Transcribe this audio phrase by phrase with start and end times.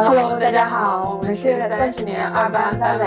[0.00, 3.06] Hello，大家好，我们是三十年二班班委，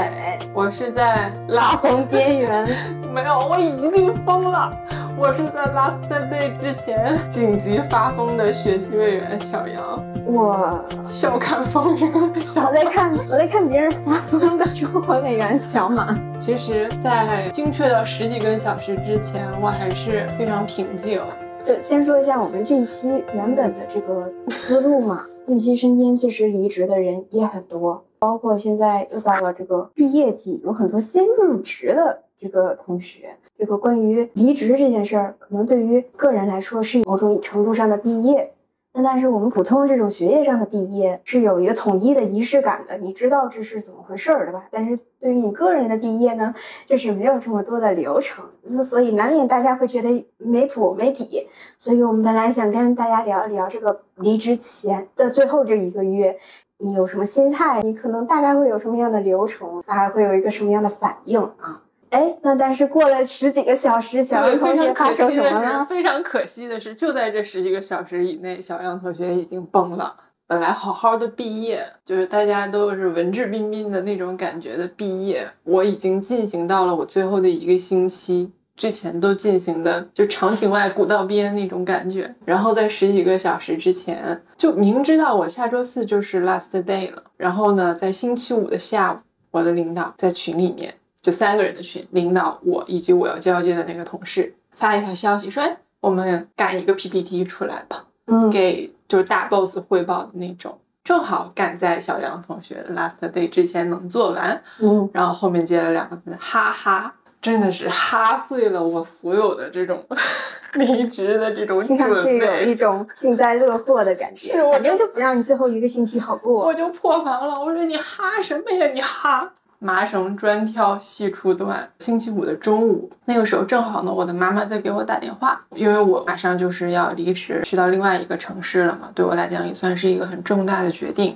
[0.53, 2.67] 我是在拉红边缘，
[3.13, 4.69] 没有，我已经疯了。
[5.17, 12.11] 我是在 last day 之前紧急发疯的学习委员小杨，我笑看风云。
[12.13, 16.13] 我在看，我在看别人发疯的中国委员小马。
[16.41, 21.21] 其实，在精确到十几个小时之前，我还是非常平静。
[21.63, 25.23] 就先说一下我们这一期原本的这个思路嘛。
[25.47, 33.35] 近期身边确实离职的人也很多，包括现在又到了这个毕业季，有很多新入职的这个同学。
[33.57, 38.53] 这个关于离职这件事儿，可能对于个人来说是某种程度上的毕业。
[38.93, 44.65] 那但是我们普通这种学业上的毕业是有一个统一的仪式感的，你知道这是怎么回事儿，对吧？
[44.69, 46.53] 但是对于你个人的毕业呢，
[46.85, 48.43] 就是没有这么多的流程，
[48.83, 51.47] 所以难免大家会觉得没谱没底。
[51.79, 56.37] 所以我们本来想跟大家聊一聊这个离职前的最后这一个月，
[56.77, 57.79] 你有什么心态？
[57.81, 59.81] 你可能大概会有什么样的流程？
[59.87, 61.81] 还会有一个什么样的反应啊？
[62.11, 65.85] 哎，那但是过了十几个小时，小杨同学发生什么了？
[65.85, 70.15] 非常可惜的是，就在这十几个小时以内，小杨同学已经崩了。
[70.45, 82.35] 本来好好的毕业，就是大家都是文质彬彬的那种感觉的毕业，我已经进行到了我最后的一个星期之前都进行的，就长亭外古道边那种感觉。
[82.43, 87.23] 然后在十几个小时之前，就明知道我下周四就是 last day 了。
[87.37, 89.17] 然后呢，在星期五的下午，
[89.51, 90.95] 我的领导在群里面。
[91.21, 110.03] 就三个人的群，领导我以及我要交接的那个同事发了一条消息说：“哎，我们赶一个 PPT 出来吧，嗯，给就是大 boss 汇报的那种，正好赶在小杨同学的 last day 之前能做完，嗯，然后后面接了两个字，哈哈，真的是哈碎了我所有的这种
[110.73, 121.89] 离职的这种听上去有一种幸灾乐祸的感觉，是，反正就不让你最后一个星期好过，我就破防了，我说你哈什么呀，你哈。”麻绳专挑细处断。
[121.97, 129.09] 星期五的中午，那个时候正好呢，我的妈妈在给我打电话，因为我马上就是要离职，去到另外一个城市了嘛。
[129.15, 131.35] 对我来讲也算是一个很重大的决定。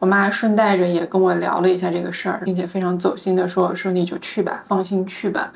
[0.00, 5.52] 我妈顺带着也跟我聊了一下这个事儿，并且非常走心的说：“说你就去吧，放心去吧。”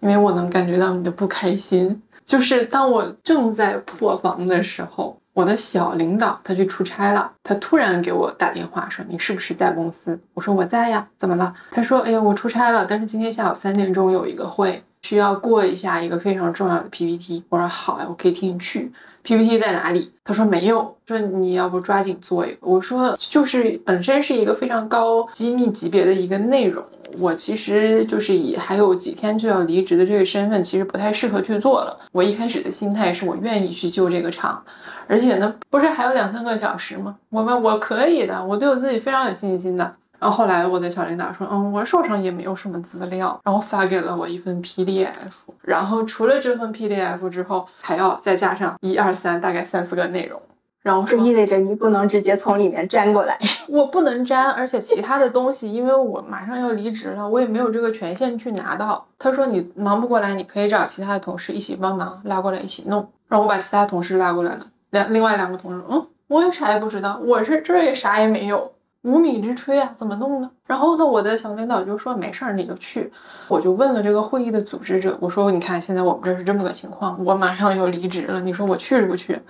[0.00, 5.19] 因为我能感觉到你的不开心，就是当我正在破防的时候。
[5.40, 18.92] 我的小领导他去出差了，他突然给我打电话说：“你是不是在公司？”我说：“我在呀，怎么了？”他说：“哎呀，我出差了，但是今天下午三点钟有一个会，需要过一下一个非常重要的 PPT。”我说：“好呀，我可以替你去。
[19.22, 22.58] PPT 在哪里？”他说：“没有。”说你要不抓紧做一个。
[22.60, 26.84] 我说：“就是本身是一个非常高机密级别的一个内容，
[27.18, 31.98] 我其实就是以还有几天就要离职的这个身份，其实不太适合去做了。
[32.12, 34.62] 我一开始的心态是我愿意去救这个场。”
[35.06, 37.16] 而且呢，不是还有两三个小时吗？
[37.30, 39.96] 我们我可以的，我对我自己非常有信心的。
[40.20, 45.16] 然后后来我的小领导说，嗯，我手上也没有什么资料，然后发给了我一份 PDF。
[45.62, 50.40] 然后除了这份 PDF 之后，还要再加上一二三，大概三四个内容。
[50.82, 53.38] 然后这意味着你不能直接从里面粘过来，
[53.68, 59.06] 我不能粘，而且其他的东西，因为我马上要离职了，我也没有这个权限去拿到。
[59.18, 63.10] 他说你忙不过来，你可以找其他的同事一起帮忙拉过来一起弄。
[63.28, 64.66] 然后我把其他同事拉过来了。
[64.90, 68.72] 两另外两个同事，嗯，我也啥也不知道，我是这也啥也没有，
[69.02, 70.50] 无米之炊啊，怎么弄呢？
[70.66, 73.10] 然后呢，我的小领导就说没事儿，你就去。
[73.48, 79.40] 我就问了这个会议的组织者，我说你看现在我们这是这么个情况，我马上要离职了，你说我去不去？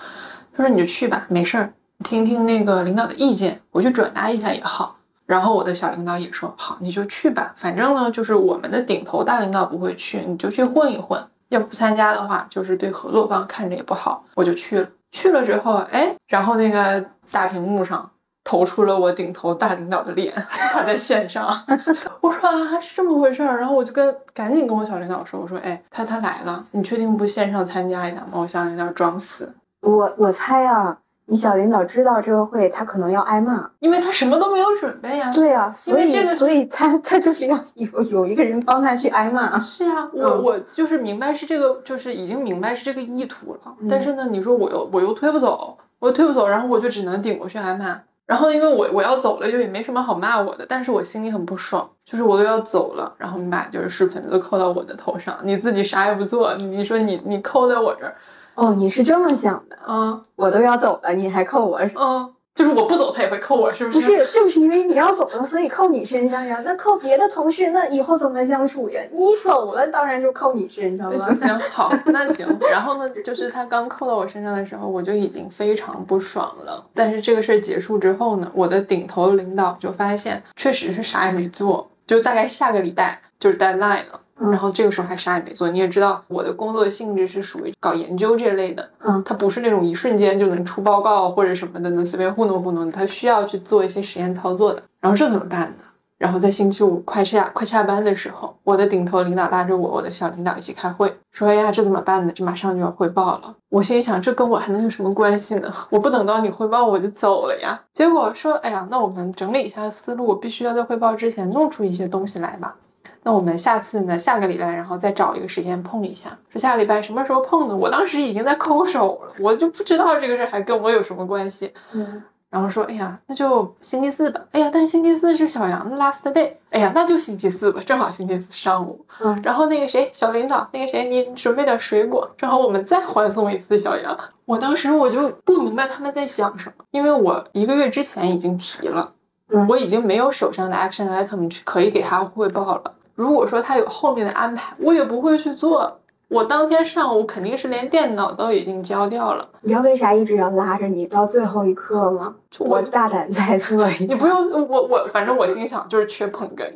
[0.55, 1.73] 他说你就去吧，没事儿，
[2.05, 4.97] 听听那个领导的意见，我去转达一下也好。
[5.27, 14.89] 然后我的小领导也说好，你就去吧，反正呢就是我们的顶头大领导不会去，你就去混一混，要不参加的话就是对合作方看着也不好，我就去了。
[15.13, 18.11] 去了之后，哎，然后那个大屏幕上
[18.51, 21.47] 投出了我顶头大领导的脸，他在线上。
[22.21, 23.61] 我说啊，是这么回事儿。
[23.61, 28.33] 然后我就跟赶紧跟我小领导说，我说，哎，他他来了，你确定不线上参加一下吗？
[28.33, 29.55] 我小领导装死。
[29.83, 30.99] 我我猜啊。
[31.27, 35.33] 你小领导知道这个会，他可能要挨骂，因为他什么都没有准备啊。
[35.33, 39.57] 对啊，所以所以他他就是要有有一个人帮他去挨骂。
[39.61, 43.61] 是啊，我我就是明白是这个，就是已经明白是这个意图了。
[43.89, 48.01] 但是呢，你说我又我又推不走，我又推不走，然后我就只能顶过去挨骂。
[48.31, 58.15] 然后因为我我要走了，就也没什么好骂我的，但是我心里很不爽，就是我都要走了，然后你把就是屎盆子扣到我的头上，你自己啥也不做，你说你你扣在我这儿。
[58.55, 66.61] 哦，你是这么想的，嗯，我都要走了，你还扣我，嗯，就是我不走他也会扣我，是不是不是，正是因为你要走了，所以扣你身上呀。
[66.63, 69.01] 那扣别的同事，那以后怎么相处呀？
[69.15, 71.19] 你走了，当然就扣你身上了。
[71.37, 72.47] 行，好，那行。
[72.71, 76.85] 然后呢，就是他刚扣到我身上的时候，我就已经非常不爽了。
[76.95, 84.21] 但是这个事儿结束之后呢，我的顶头领导就发现，确实是啥也没做，就大概下个礼拜就是 deadline 了。
[84.41, 94.83] 然后这个时候还啥也没做，你也知道我的工作性质是属于搞研究这类的，嗯，它不是那种一瞬间就能出报告或者什么的，能随便糊弄糊弄，它需要去做一些实验操作的。
[95.01, 95.85] 然后这怎么办呢？
[96.19, 102.33] 然后在星期五快下快下班的时候，我的顶头领导拉着我，我的小领导一起开会，说：“哎呀，这怎么办呢？
[102.35, 105.73] 这马上就要汇报了。”我心里想，这跟我还能有什么关系呢？
[105.89, 107.81] 我不等到你汇报我就走了呀。
[107.95, 112.77] 结果说：“哎呀，那我们整理一下思路，我必须要在汇报之前弄出一些东西来吧。”
[113.23, 114.19] 那我们下次呢？
[114.19, 116.39] 下个礼拜，然后再找一个时间碰一下。
[116.49, 117.77] 说下个礼拜什么时候碰呢？
[117.77, 121.73] 我当时已经在抠手了，我就不知道这个事还跟我有什么关系。
[121.93, 124.41] 嗯，然后说，哎呀，那就星期四吧。
[124.53, 126.55] 哎呀，但星期四是小杨的 last day。
[126.71, 129.05] 哎呀，那就星期四吧，正好星期四上午。
[129.21, 134.19] 嗯，然后那个谁，小领导，那个谁，你准备点水果，正好我们再欢送一次小杨。
[134.47, 139.13] 我当时我就不明白他们在想什么，因为我一个月之前已经提了，
[139.51, 142.95] 嗯我已经没有手上的 action item 去可以给他汇报了。
[143.21, 145.99] 如果说他有后面的安排，我也不会去做。
[146.29, 149.49] 我当天上午肯定是连电脑都已经交掉了。
[149.61, 152.37] 你知道为啥一直要拉着你到最后一刻吗？
[152.51, 156.71] 就我我大胆猜测一下，你不用我我，反正我心想就是缺捧哏，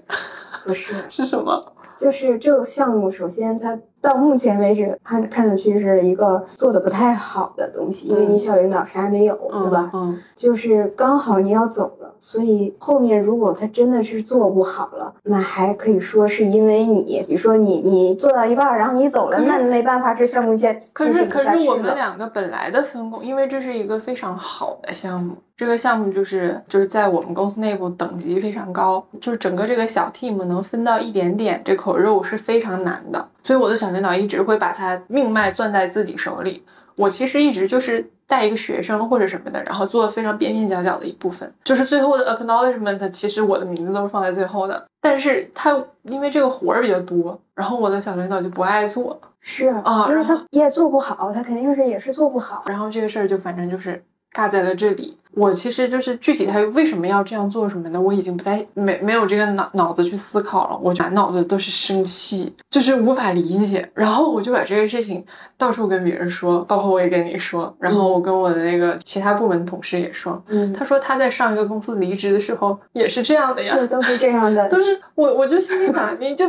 [0.67, 1.73] 不是， 是什么？
[1.99, 9.91] 就是这个项目，首先它到目前为止看看上去是一个做的不太好的东西，因为你小领导啥也没有，对吧？
[9.95, 21.95] 嗯，就是刚好你要走了，所以后面如果他真的是做不好了，那还可以说是因为你，比如说你你做到一半儿，然后你走了，那没办法，这项目进可是可进行不下去是我们。
[21.95, 36.65] 两个本来的分工，因为这是一个非常好的项目，这个项目就是就是在我们公司内部等级非常高，就是整个这个小 team 能分到一点点这口肉是非常难的，所以我的小领导一直会把他命脉攥在自己手里。
[36.97, 44.85] 我其实一直就是带一个学生或者什么的，然后做非常边边角角的一部分，就是最后的 acknowledgement，其实我的名字都是放在最后的。
[45.01, 52.65] 但是他因为这个活儿比较多，然后我的小领导就不爱做，是啊然因为他也做不好，他肯定是也是做不好。
[52.67, 54.03] 然后这个事儿就反正就是
[54.35, 55.17] 尬在了这里。
[55.37, 60.79] 我其实就是具体他为什么要这样做什么的，我已经不再没没有这个脑脑子去思考了。
[60.81, 63.91] 我满脑子都是生气，就是无法理解。
[63.95, 65.27] 然后我就把这个事情
[65.59, 70.41] 到处跟别人说，包括我也跟你说，然后我跟我的那个其他部门同事也说。
[70.47, 76.49] 嗯，他说他在上一个公司离职的时候也是这样的呀，对都是这样的， 都是我我就心里想， 你就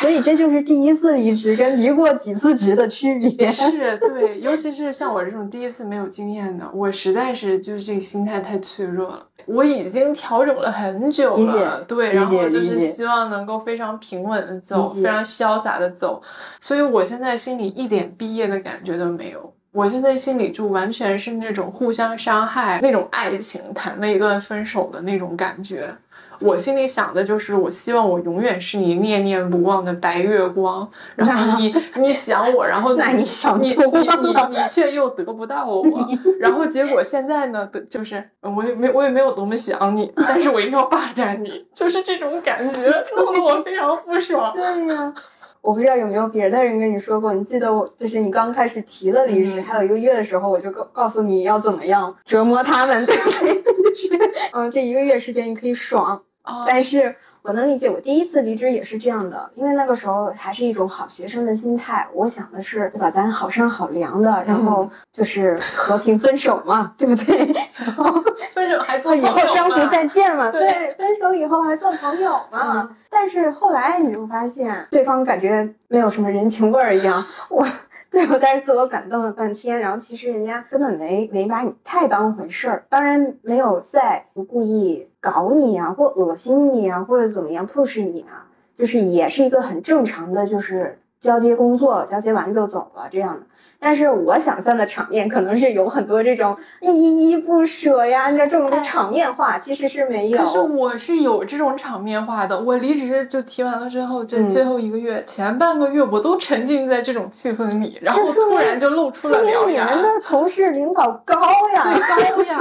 [0.00, 3.50] 所以这就是第一次离职跟离过几次职的区别。
[3.50, 9.26] 是对，尤其是像我这种第一次没有经验的，我实在是就是这个心态太脆弱了。
[9.46, 16.22] 我已经调整了很久了，对，理然后就是希望能够非常平稳的走，非常潇洒的走，
[16.60, 19.52] 所以我现在心里一点毕业的感觉都没有。
[19.72, 25.94] 我现在心里就完全是那种互相伤害、那种爱情谈了一段分手的那种感觉。
[26.40, 35.84] 我心里想的就是，我希望我永远是你念念不忘的白月光，然后你 你想我，然后那你想你你你你却又得不到我，
[36.40, 42.86] 然后结果现在呢，得就是呃我也没我也没有多么想你，但是我一定要霸占你，就是这种感觉，
[43.16, 44.52] 弄得我非常不爽。
[44.56, 44.62] 对
[44.94, 45.12] 呀，
[45.60, 53.62] 我不知道有没有别的人跟你说过，你记得我就是你刚开始提了离职，嗯还有一个月的时候，我就告告诉你要怎么样折磨他们，对不对？
[53.62, 63.10] 就是嗯，这一个月时间你可以爽，啊但是我能理解，我第一次离职也是这样的，因为那个时候还是一种好学生的心态，我想的是，对吧？
[63.10, 67.54] 咱好商好量的，然后就是和平分手嘛，对不对？
[67.76, 68.12] 然后
[68.52, 72.90] 分手还做以后江湖再见嘛，对对，分手以后还做朋友嘛。
[73.08, 77.66] 但是后来你就发现，对方感觉没有什么人情味儿一样，我。
[78.10, 93.46] 对我在这自我感动了半天，然后其实人家根本没没把你太当回事儿，当然没有在不故意搞你啊，或恶心你啊，或者怎么样 push 你啊，就是也是一个很正常的，就是交接工作，交接完就走了这样的。
[93.82, 100.38] 但是我想象的场面可能是有很多这种依依不舍呀，这种的场面化，其实是没有。
[100.38, 111.36] 可是我是有这种场面化的，我离职就提完了之后，这嗯最后一个月、前半个月我都沉浸在这种气氛里，然后突然就露出了说明你们的同事领导高
[111.74, 112.58] 呀，对高呀，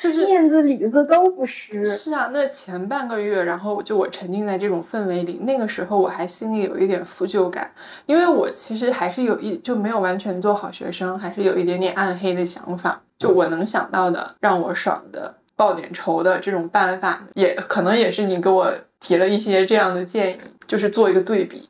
[0.00, 1.84] 就是面子里子都不失。
[1.84, 7.70] 是啊，那前半个月，然后就我沉浸在这种氛围里，那个时候我还心里有一点负疚感，
[8.06, 13.02] 因为我其实还是有一就没有完全做好学生，还是有一点点暗黑的想法。
[13.18, 21.68] 就我能想到的让我爽的，报点仇的这种办法，也可能也是你给我提了一些这样的建议，就是做一个对比，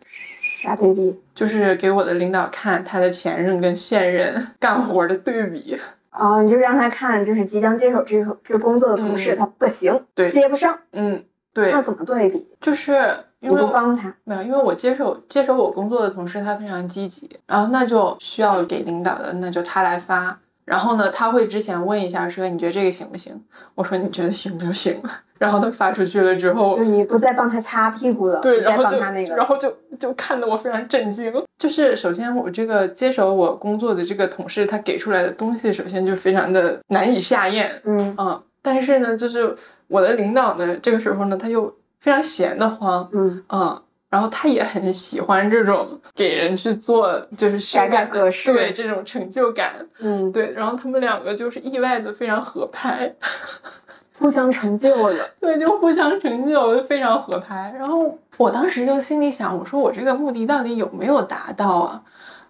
[0.63, 1.21] 啥对比？
[1.35, 5.77] 就是给我的领导看他的前任跟现任干活的对比。
[6.13, 12.47] 啊、你就让他看，就是即将接手这个这个工作的同事，嗯他不行，对接不上，嗯，对那，怎么对比？
[12.61, 12.93] 就是
[13.41, 20.39] 因你为我帮他，没有，因为我接手接手我工作的同事他非常积极，然后那就需要给领导的，那就他来发。
[20.65, 23.43] 然后呢，他会之前问一下说你觉得这个行不行？
[23.75, 25.03] 我说你觉得行就行。
[25.39, 31.33] 然后他发出去了之后就，你不再帮他擦屁股了，对，然后就那个，然后就就看得我非常震惊。
[31.59, 37.83] 就是首先我这个接手我工作的这个同事，他给出来的东西，首先就非常的难以下咽。
[37.85, 39.57] 嗯嗯，但是呢，就是
[39.89, 43.09] 我的领导呢，这个时候呢，他又非常闲得慌。
[43.13, 53.11] 嗯，嗯，然后他也很喜欢这种给人去做，就是修改改格式对这种成就感，嗯，对，然后他们两个就是意外的非常合拍，
[54.19, 57.75] 互相成就了，对，就互相成就，非常合拍。
[57.79, 62.03] 然后我当时就心里想，我说我这个目的到底有没有达到啊？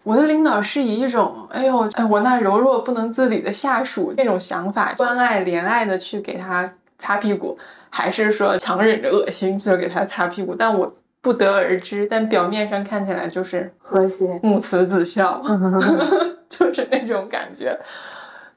[0.03, 7.57] 我的领导是以一种，哎呦，哎，我那柔弱不能自理的下属那种想法，关爱怜爱的去给他擦屁股，
[7.89, 10.57] 还是说强忍着恶心去给他擦屁股？
[10.59, 12.07] 但我不得而知。
[12.11, 17.79] 但表面上看起来就是和谐，母慈子孝， 嗯就是那种感觉。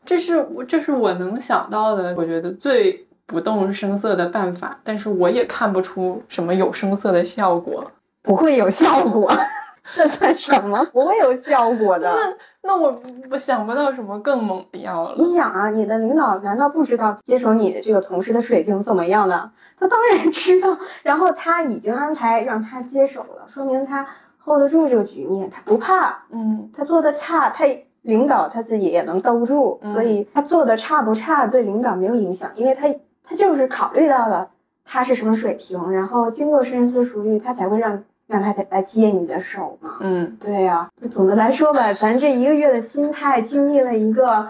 [0.05, 7.89] 这是我这是我能想到的，我觉得最不动声色的办法，但是我也看不出什么有声色的效果。
[8.21, 9.31] 不会有效果，
[9.95, 10.83] 这算什么？
[10.91, 12.11] 不会有效果的。
[12.13, 12.99] 那那我
[13.29, 15.25] 我想不到什么更猛的药了你。
[15.35, 19.51] 想啊，你的领导难道不知道接手你的这个同事的水平怎么样呢？
[19.79, 24.07] 他当然知道，然后他已经安排让他接手了，说明他
[24.43, 26.23] hold 得住这个局面，他不怕。
[26.31, 27.65] 嗯他做的差，他
[28.01, 32.87] 领导他自己也能兜住，嗯所以他做的差不差对领导没有影响，因为他
[33.23, 34.49] 他就是考虑到了
[34.85, 39.97] 他是什么水平，然后经过深思熟虑，他才会让让他来接你的手嘛。
[39.99, 44.47] 嗯对呀、总的来说吧，咱这一个月的心态经历了一个，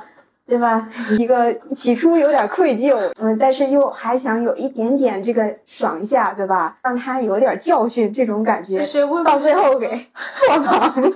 [0.48, 0.89] 对吧？
[1.17, 6.77] 一个起初有点愧疚，嗯，但是又还想有一点点这个爽一下，对吧？
[6.84, 8.82] 让他有点教训这种感觉，
[9.24, 9.88] 到最后给
[10.48, 11.12] 破防了。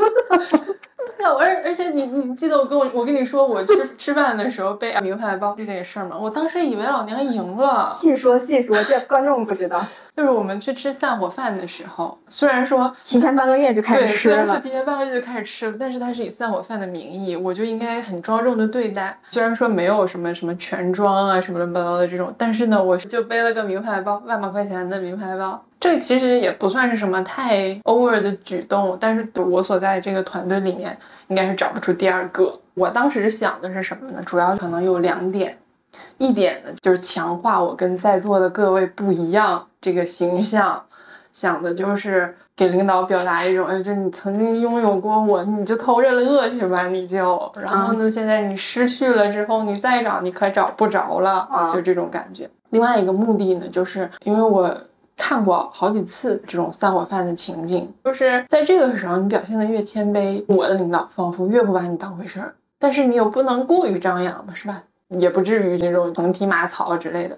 [1.19, 6.17] 对，而而且你你记得我跟我我跟你说我吃吃饭的时候被名牌包这件事儿吗？
[6.17, 9.85] 我当时以为老娘赢了，细说细说，这观众不知道，
[10.15, 14.61] 就是我们去吃散伙饭的时候，虽然说提前半个月就开，始吃了。
[14.61, 19.19] 提前半个月就开始吃了，但是它是以散伙饭的名义，我就应该很庄重的对待。
[19.31, 25.65] 虽然说没有什么什么全装啊什么乱七八糟的这种，但是呢，我就背了个名牌包，万把块钱的名牌包。
[25.79, 32.59] 这其实也不算是什么太 over 的举动，但是我所在这个团队里面应该是找不出第二个。
[32.74, 34.21] 我当时想的是什么呢？
[34.25, 35.57] 主要可能有两点，
[36.17, 40.83] 一点呢就是强化我跟在座的各位不一样这个形象，
[41.31, 52.50] 想的就是给领导表达一种，哎，就你曾经拥有过我，你就偷着乐去吧，你就，然后呢，现在你失去了之后，你再找你可找不着了，啊就这种感觉。
[52.71, 54.75] 另外一个目的呢，就是因为我。
[55.19, 64.81] 看过好几次这种散伙饭的情景，就是在这个时候，你表现的越谦卑，我的领导仿佛越不把你当回事儿，但是你又不能过于张扬吧，是吧？
[65.09, 67.38] 也不至于那种横踢马槽之类的。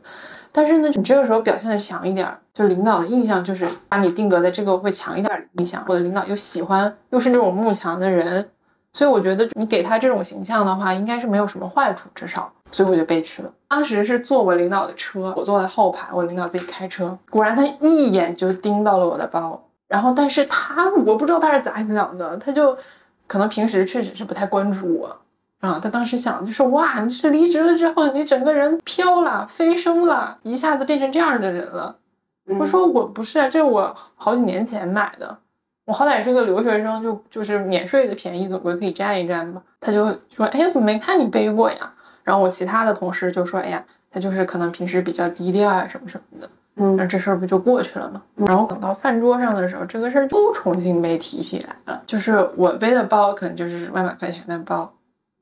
[0.51, 5.83] 但是呢，你这个时候表现的强一点，就领导的印象就是把你定格在这个会强一点的印象。
[5.87, 8.49] 我的领导又喜欢，又是那种慕强的人，
[8.93, 12.53] 所以我觉得你给他这种形象的话，应该是没有什么坏处，至少。
[12.71, 13.51] 所以我就被去了。
[13.67, 17.17] 当时是坐我领导的车，我坐在后排，我领导自己开车。
[17.29, 22.77] 果然他一眼就盯到了我的包，然后但是他我不知道他是咋想的，他就
[23.27, 25.17] 可能平时确实是不太关注我。
[25.59, 31.97] 啊，他当时想就是哇，你是离职了之后，你整个人飘了，飞升了，一下子变成这样的人了。
[32.47, 35.37] 嗯我说我不是啊，这是我好几年前买的，
[35.85, 39.61] 我好歹是个留学生，就就是免税的便宜，总归可以占一占吧。
[39.79, 41.93] 他就说，哎，怎么没看你背过呀？
[42.23, 46.49] 然后我其他的同事就说，哎呀，他就是可能平时比较低调啊，什么什么的。
[46.77, 48.21] 嗯那这事儿不就过去了吗？
[48.47, 52.01] 然后等到饭桌上的时候，这个事儿又重新被提起来了。
[52.07, 54.91] 就是我背的包可能就是万把块钱的包，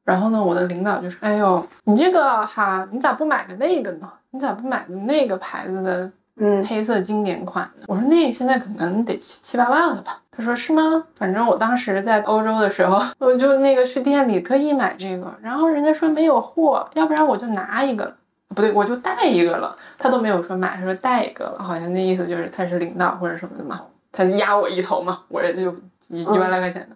[0.04, 4.12] 然后呢，我的领导就说：“哎呦，你这个哈，你咋不买个那个呢？
[4.32, 11.04] 你咋不买个那个牌子的嗯黑色经典款的？”我说：“那现在可能得七七八万了吧？”他说：“是吗？
[11.18, 18.16] 反正我当时在欧洲的时候，我就那个去店里特意买这个，然后人家说没有货，要不然我就拿一个。”
[18.56, 23.80] 不对，我就带一个了，他都没有说买，他说带一个了，好像那意思就是他是领导或者什么的嘛，
[24.12, 25.72] 他压我一头嘛，我这就
[26.08, 26.96] 一一万来块钱的，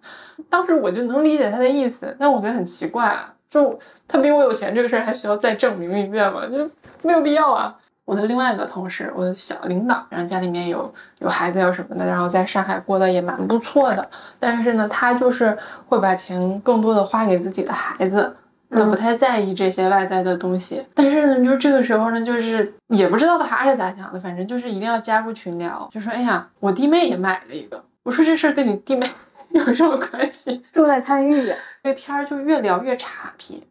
[0.50, 6.48] 当时我就能理解他的意思，但我觉得很奇怪啊，就他比我有钱这个事儿还需要再证明一遍吗？
[6.48, 6.68] 就
[7.04, 7.76] 没有必要啊。
[8.06, 14.10] 我的另外一个同事，我的小领导，然后家里面有有孩子有什么的，然后在上海过得也蛮不错的。
[14.40, 15.58] 但是呢，他就是
[15.88, 18.36] 会把钱更多的花给自己的孩子，
[18.70, 20.86] 他不太在意这些外在的东西。
[20.94, 27.84] 但是呢，就是这个时候呢，就是也不知道他是咋想的，反正就是一定要加入群聊，就说哎呀，我弟妹也买了一个。
[28.04, 29.10] 我说这事儿跟你弟妹
[29.52, 30.62] 有什么关系？
[30.74, 31.56] 重在参与呀。
[31.82, 33.64] 这天儿就越聊越差皮。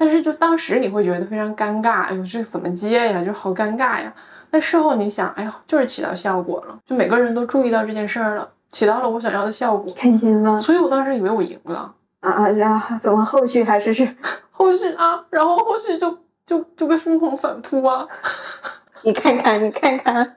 [0.00, 3.24] 但是就当时你会觉得非常尴尬，哎呦，这怎么接呀？
[3.24, 4.14] 就好尴尬呀。
[4.48, 10.60] 但事后你想，哎呦，就是起到效果了，就每个人都注意到这件事儿了，起到了我想要的效果，开心吗？
[10.60, 12.48] 所以我当时以为我赢了啊啊！
[12.52, 14.08] 然后怎么后续还是是
[14.52, 15.24] 后续啊？
[15.30, 18.06] 然后后续就就就被疯狂反扑啊！
[19.02, 20.36] 你看看，你看看，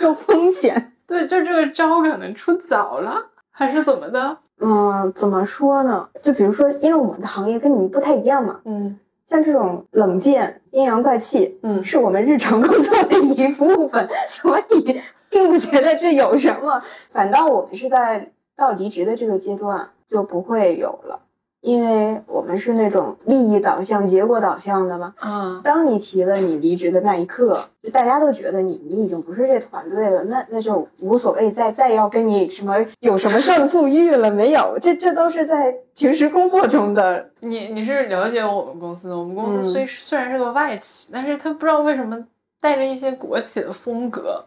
[0.00, 0.94] 有风险。
[1.06, 4.38] 对，就这个招可能出早了，还是怎么的？
[4.60, 6.08] 嗯，怎么说呢？
[6.22, 8.98] 就比如说，因为我们的行业跟你们不太一样嘛，嗯。
[9.28, 16.82] 像这种冷箭、阴阳怪气，嗯，是我们日常工作的一部分， 所以并不觉得这有什么。
[17.12, 21.20] 反倒我们是在到离职的这个阶段就不会有了。
[21.62, 25.14] 因为我们是那种利益导向、结果导向的嘛。
[25.22, 34.76] 嗯，当你提了你离职的那一刻，就大家都觉得你你已经不是这团队了，那那就无所谓再再要跟你什么有什么胜负欲了没有？
[34.82, 37.30] 这这都是在平时工作中的。
[37.38, 42.26] 你你是了解我们公司的，我们公司虽虽然是个外企，但是他不知道为什么
[42.60, 44.44] 带着一些国企的风格，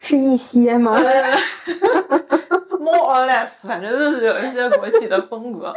[0.00, 0.98] 是一些吗
[2.78, 5.72] ？more or less，反正就是有一些国企的风格。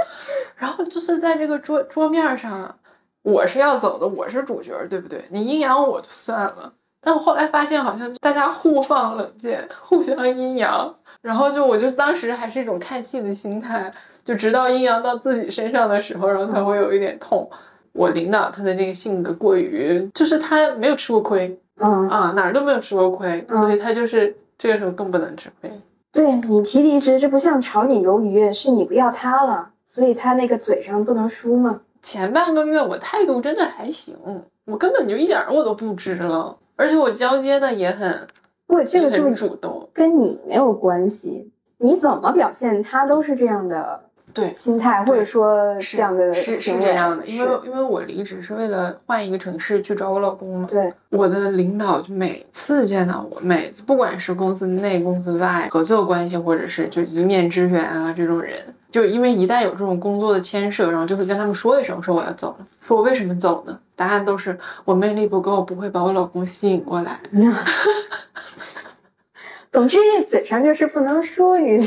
[0.55, 2.75] 然后就是在这个桌桌面上，
[3.23, 5.25] 我是要走的，我是主角，对不对？
[5.29, 13.91] 你阴阳我就算了，但我后来发现好像大家互放冷箭，互相阴阳，然后就我就当时还是一种看戏的心态，
[14.23, 17.49] 就直到阴阳到自己身上的时候，然后才会有一点痛。
[17.93, 25.81] 我领导他的那个性格过于，就是他没有吃过亏，嗯啊哪儿都没有吃过亏，所以他就是这个时候更不能吃亏。
[26.11, 29.69] 对你提离职，这不像炒你鱿鱼，是你不要他了。
[29.87, 31.81] 所以他那个嘴上不能输吗？
[32.01, 34.15] 前半个月我态度真的还行，
[34.65, 38.27] 我根本就一点我都不知了，而且我交接的也很，
[38.65, 44.05] 不，这个就是主动，跟你没有关系，你怎么表现他都是这样的。
[44.33, 50.67] 对心态，或者说这样的是是这样的，因为因为我离职是为了换一个城市去找我老公嘛。
[50.69, 63.79] 对，我的领导就每次见到我，每次不管是公司内、公司外合作关系，或者是就一面之缘啊这种人，就因为一旦有这种工作的牵涉，然后就会跟他们说一声，说我要走了，说我为什么走呢？
[63.95, 67.19] 答案都是我魅力不够，不会把我老公吸引过来。
[69.71, 71.77] 总之，这嘴上就是不能说，你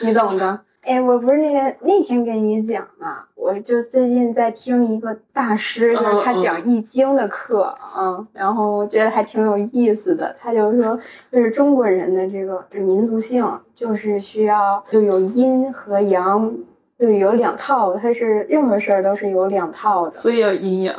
[0.00, 0.60] 你懂的。
[0.82, 10.34] 哎，我不是那天那天跟你讲嘛，我就最近在听一个大师，就是他讲易经的课啊，然后我觉得还挺有意思的。
[10.40, 10.98] 他就说，
[11.30, 16.52] 就是中国人的这个民族性，就是需要就有阴和阳。
[16.98, 20.94] 就，有两套，它是任何事儿都是有两套的，所以要阴阳。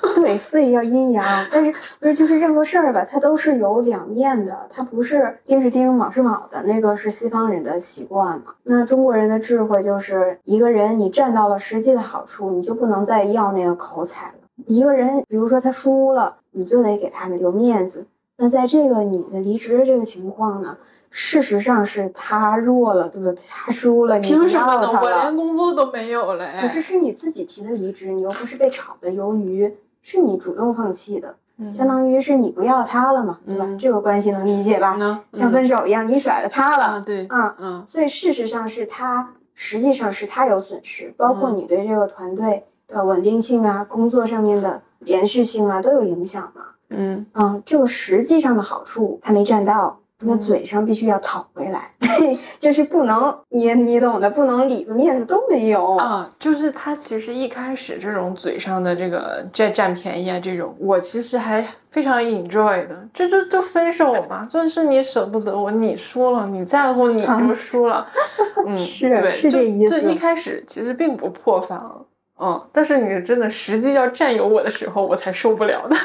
[0.14, 8.54] 对，所以要阴阳，但是不是就是任何事儿吧，它都是有两面的，它不是丁是丁，卯是卯的，那个是西方人的习惯嘛。
[8.62, 14.34] 那中国人的智慧就是一个人你占到了实际的好处，你就不能再要那个口彩了。
[14.66, 18.06] 一个人比如说他输了，你就得给他留面子。
[18.36, 20.76] 那在这个你的离职的这个情况呢？
[21.10, 23.42] 事实上是他弱了，对不对？
[23.48, 25.00] 他输了，凭什么呢？
[25.02, 26.46] 我连工作都没有了。
[26.60, 29.74] 可是是你自己提的离职，你又不是被炒的鱿鱼，
[30.10, 31.34] 是你主动放弃的，
[31.74, 33.76] 相当于是你不要他了嘛，对吧？
[33.78, 34.96] 这个关系能理解吧？
[35.34, 37.84] 像分手一样，你甩了他了，对，嗯嗯。
[37.86, 46.62] 所以事实上是他，实际上是他有损失，包括你对这个团队的稳定性啊、工作上面的连续性啊都有影响嘛。
[46.88, 49.97] 嗯嗯，这个实际上的好处他没占到。
[50.20, 51.92] 那嘴上必须要讨回来，
[52.58, 56.28] 就是不能你你懂的，不能里子面子都没有啊。
[56.40, 63.08] 就是他其实一开始这种嘴上的这个占占便宜啊，这种我其实还非常 enjoy 的。
[63.14, 68.08] 这就就分手嘛，就是你舍不得我，你输了，你在乎你就输了。
[68.66, 70.02] 嗯，是是这意思。
[70.02, 72.04] 就一开始其实并不破防，
[72.40, 75.96] 嗯，但是你真的实际要占有我的时候，我才受不了的。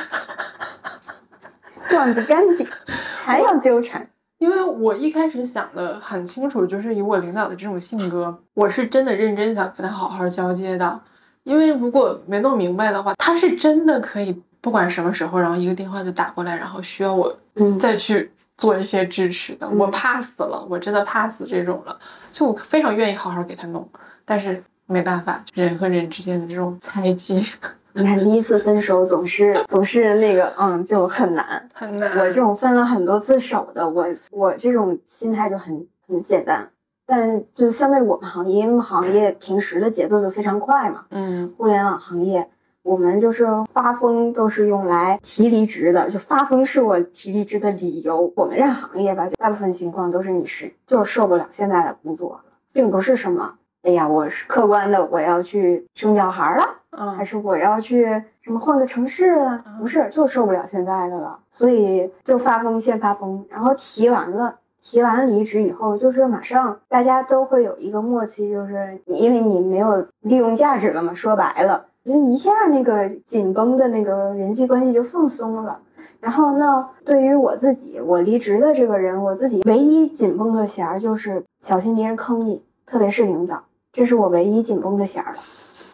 [1.94, 2.68] 断不干净，
[3.24, 4.10] 还要纠缠。
[4.40, 11.00] 因为我一开始想的很清楚，就是以我领导的这种性格，我是真的认真想跟他好好交接的。
[11.44, 17.34] 因为如果没弄明白的话，他是真的可以不管什么时候，然后一个电话就打过来，然后需要我
[17.80, 19.70] 再去做一些支持的。
[19.70, 21.98] 我怕死了，我真的怕死这种了。
[22.34, 23.88] 就我非常愿意好好给他弄，
[24.26, 27.46] 但是没办法，人和人之间的这种猜忌
[27.96, 31.70] 你看，第一次分手总是总是那个，嗯，就很难。
[31.74, 32.18] 很难。
[32.18, 36.70] 我这种分了很多次手的，我我这种心态就很很简单。
[37.06, 42.50] 但就相对我们行业，因为我们行业平时的节奏就非常快嘛，嗯互联网行业，
[42.82, 48.32] 我们就是发疯都是用来提离职的，就发疯是我提离职的理由。
[48.36, 52.40] 我们这行业吧，就大部分情况都是你是就是受不了现在的工作，
[52.72, 58.04] 并不是什么，哎呀，我是客观的，我要去生小孩了，还嗯是我要去
[58.42, 59.64] 什么换个城市了？
[59.80, 64.56] 不是，就受不了现在的了，所以就发疯先发疯，然后提完了。
[64.86, 75.80] 提完离职以后，就是马上大家都会有一个默契，就是因为你没有利用价值了嘛，说白了，就一下那个紧绷的那个人际关系就放松了。
[76.20, 85.40] 然后呢，对于我自己，我离职的这个人，我自己唯一紧绷的弦儿就是小心别人坑你，特别是领导，这是我唯一紧绷的弦儿了。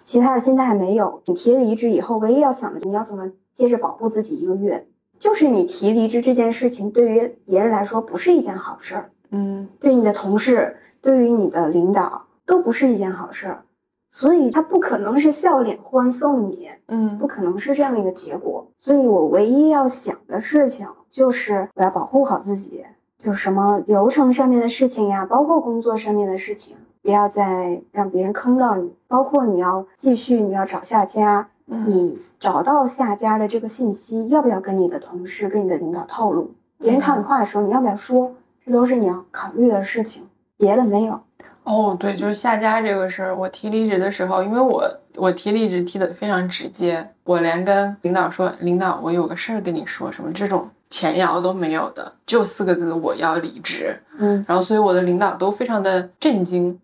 [0.09, 1.21] 其他的现在还没有。
[1.25, 4.87] 你提离职以后，唯一要想的，你要怎么接着保护自己一个月。
[5.19, 13.65] 就是你提离职这件事情，对于别人来说不是一件好事儿，嗯对你的同事，对于你的领导都不是一件好事儿，
[14.11, 18.67] 所以他不可能是笑脸欢送你，嗯不可能是这样一个结果。
[18.79, 22.83] 所以我唯一要想的事情就是我要保护好自己，
[23.19, 26.75] 就是什么流程上面的事情呀，包括工作上面的事情，
[27.09, 28.93] 不要再让别人坑到你。
[29.07, 36.51] 包括你要继续，你要找下家，嗯你找到下家的这个信息，要不要跟你的同事、跟你的领导透露？
[36.77, 38.31] 别人套你话的时候，你要不要说？
[38.63, 40.21] 这都是你要考虑的事情，
[40.55, 41.19] 别的没有。
[41.63, 44.83] 哦，对，就是下家这个事儿，我提离职的时候，因为我
[45.15, 53.99] 我提离职提的非常直接，我连跟领导说，领导我有个事儿跟你说，什么这种前摇都没有的，就四个字，我要离职。
[54.19, 56.79] 嗯然后所以我的领导都非常的震惊，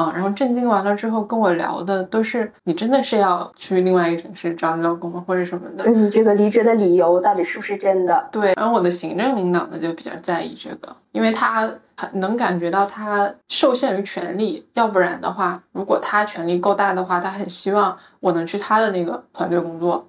[0.00, 5.90] 啊，然后震惊完了之后跟我聊的都是你真的是要去另外一个城市找你老公吗，或者什么的。
[5.90, 8.28] 你这个离职的理由到底是不是真的？
[8.32, 20.08] 对，然后我的行政领导呢就比较在意这个，因为他很能感觉到他受限于权力，要不然的话，如果他权力够大的话，他很希望我能去他的那个团队工作，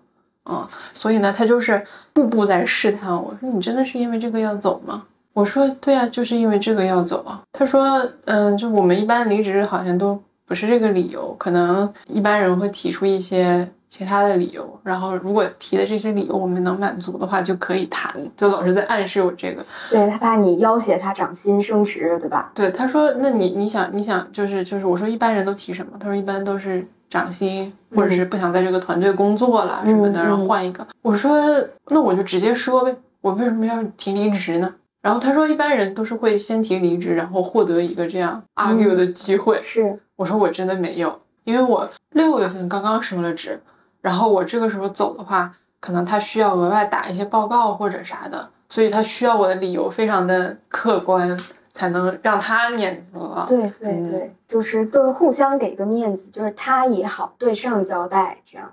[0.49, 5.03] 嗯，所以呢，他就是步步在试探我，说你真的是因为这个要走吗？
[5.33, 7.41] 我说对啊，就是因为这个要走啊。
[7.53, 18.13] 他说，嗯，就我们一般离职好像都不是这个理由，可能一般人会提出一些其他的理由，然后如果提的这些理由我们能满足的话，就可以谈。
[18.35, 19.63] 就老是在暗示我这个。
[19.89, 22.51] 对他怕你要挟他涨薪升职，对吧？
[22.53, 25.93] 对，他说，那你你想你想就是就是我说一般人都提什么？
[25.97, 30.85] 他说一般都是涨薪，或者是不想在这个团队工作了什么的，嗯然后换一个。
[31.01, 31.39] 我说
[31.87, 34.73] 那我就直接说呗，我为什么要提离职呢？
[35.01, 39.59] 然后他说一般人都是会先提离职，然后获得一个这样 argue 的机会。
[39.63, 43.59] 是，我说我真的没有，因为我六月份刚刚升了职，
[44.01, 51.35] 然后我这个时候走的话，可能他需要额外打一些报告或者啥的，所以他需要我的理由非常的客观，
[51.73, 53.45] 才能让他免责。
[53.49, 58.69] 对对嗯对，就是都是互相给个面子，就是他也好对上交代这样。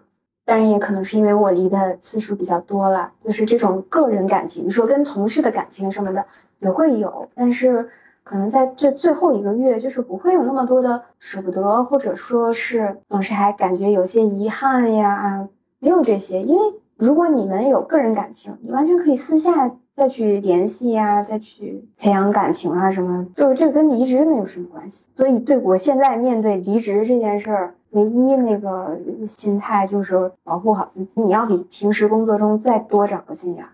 [0.49, 6.25] 当然也可能是因为我离的次数比较多了，就是这种个人感情，你说跟同事的感情什么的
[6.61, 7.91] 也会有，但是
[8.25, 15.47] 可能在这最后一个月，就是不会有那么多的舍不得，或者说是总是还感觉有些遗憾呀，
[15.81, 16.63] 没有这些，因为
[16.97, 25.09] 如果你们有个人感情，你完全可以私下再去联系呀，再去培养感情啊什么，就是这跟离职没有什么关系。
[25.17, 31.09] 所以对我现在面对离职这件事儿，唯一那个心态就是保护好自己。
[31.15, 33.71] 你要比平时工作中再多长个心眼儿，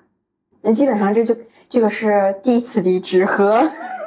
[0.63, 1.37] 那基本上这就
[1.69, 3.61] 这个是第一次离职和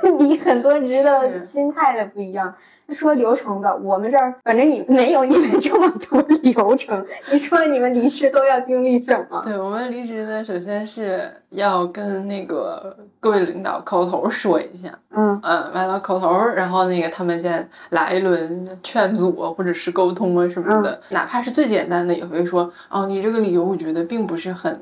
[0.19, 2.53] 离很多职的是心态的不一样。
[2.93, 7.05] 说流程的，我们这儿反正你没有你们这么多流程。
[7.31, 9.41] 你说你们离职都要经历什么？
[9.43, 24.79] 对我们离职呢，首先是要跟那个各位领导口头说一下，嗯嗯，完了口头，然后那个他们先来一轮劝阻啊，或者是沟通啊什么的，哪怕是最简单的，也会说哦，你这个理由我觉得并不是很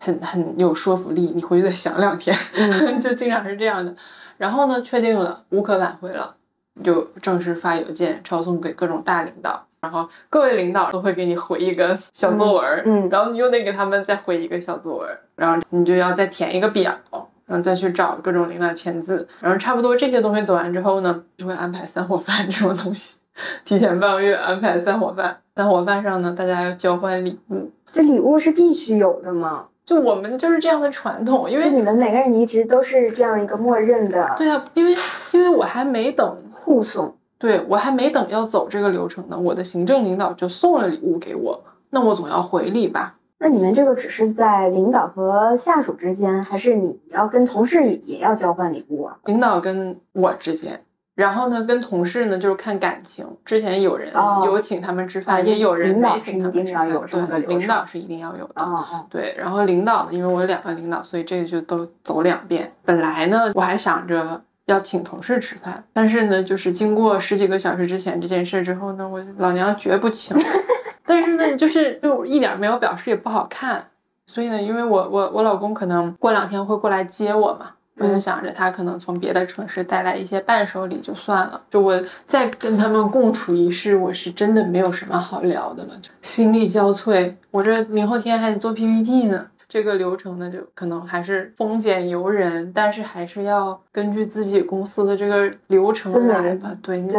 [0.00, 3.94] 很很有说服力，你回去再想两天，嗯 就经常是这样的。
[4.36, 6.34] 然后呢，确定了无可挽回了，
[6.82, 9.66] 就正式发邮件抄送给各种大领导。
[9.80, 16.98] 然后各位领导都会给你回一个小作文儿，嗯嗯然后你又得给他们再回一个小作文儿，然后你就要再填一个表，
[17.44, 23.18] 然后再去找各种领导签字，然后差不多这些东西走完之后呢，就会安排散伙饭这种东西，
[23.66, 29.66] 提前半个月安排散伙饭，散伙饭上呢，大家要交换礼物，这礼物是必须有的吗？
[29.84, 34.96] 就我们就是这样的传统，因为你们每个人离职都是这样一个默认的对啊，因为
[35.32, 37.16] 因为我还没等护送。
[37.36, 43.16] 对我还没等要走这个流程呢，我的行政领导就送了礼物给我，那我总要回礼吧。
[43.38, 49.18] 那你们这个只是在领导和下属之间，还是你要跟同事也要交换礼物啊？
[49.26, 50.84] 领导跟我之间，
[51.14, 53.24] 然后呢，跟同事呢就是看感情。
[53.44, 56.88] 之前有人哦有请他们吃饭，啊也有人没请他们吃饭。
[56.88, 58.52] 这个对，领导是一定要有的。
[58.56, 62.72] 哦哦，对，然后领导呢，因为我有两个领导，所以这个就都走两遍。
[62.84, 70.36] 本来呢，我还想着要请同事吃饭，但是呢，就是经过十几个小时之前这件事之后呢，我老娘绝不请。
[71.06, 73.88] 但是呢，就是就一点没有表示也不好看，
[74.26, 77.72] 所以呢，因为我我我老公可能过两天会过来接我嘛。
[77.96, 87.34] 我就嗯想着他可能从别的城市带来一些伴手礼就算了，就我再跟他们共处一室，我是真的没有什么好聊的了，就心力交瘁。
[87.50, 96.70] 我这明后天还得做 PPT 呢，这个流程呢就可能还是丰俭由人，但是还是要根据自己公司的这个流程来吧。
[96.80, 97.18] 对，你这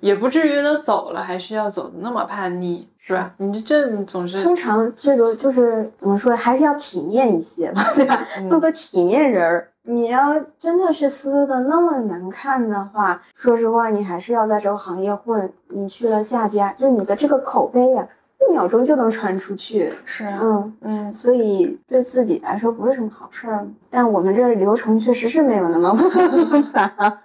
[0.00, 3.34] 也不至于都走了，还需要走的那么叛逆，是吧？
[3.38, 8.24] 你这这总是通常这个就是怎么说，还是要体面一些吧，对吧？
[8.38, 9.68] 嗯做个体面人儿。
[9.82, 15.52] 你要真的是撕的那么难看的话，说实话，你还是要在这个行业混。
[15.70, 18.06] 你去了下家，就你的这个口碑呀、
[18.40, 19.92] 一秒钟就能传出去。
[20.04, 23.66] 是啊，嗯，嗯，所以对自己来说不是什么好事儿。
[23.90, 27.18] 但我们这儿流程确实是没有那么复杂，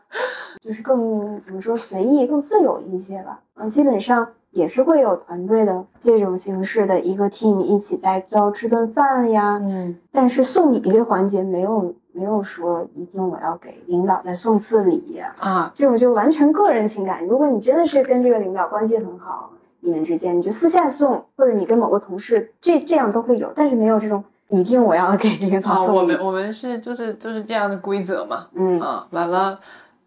[0.62, 3.40] 就是更怎么说随意、更自由一些吧。
[3.56, 9.60] 嗯，基本上也是会有团队的这种形式的一个 team 一起在要吃顿饭呀。
[9.62, 17.26] 嗯，但是送礼这环节没有没有说一定我要给领导再送次礼，啊，这种就完全个人情感。
[17.26, 19.52] 如果你真的是跟这个领导关系很好，
[19.84, 25.98] 你们之间你就私下送，或者你跟某个同事这这样都会有，但是没有这种一定我要给领导啊，送礼。
[25.98, 29.60] 我们我们是就是就是这样的规则嘛，嗯啊，完了，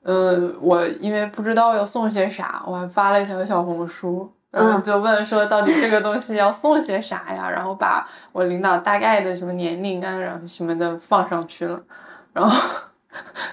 [0.02, 7.50] 呃，我因为不知道要送些啥，我还发了一条小红书，嗯就问说到底这个东西要送些啥呀？
[7.50, 11.82] 然后把我领导大概的什么年龄啊，然后什么的放上去了，
[12.32, 12.56] 然后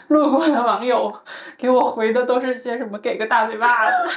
[0.09, 1.11] 路过的网友
[1.57, 4.09] 给我回的都是些什么给个大嘴巴子。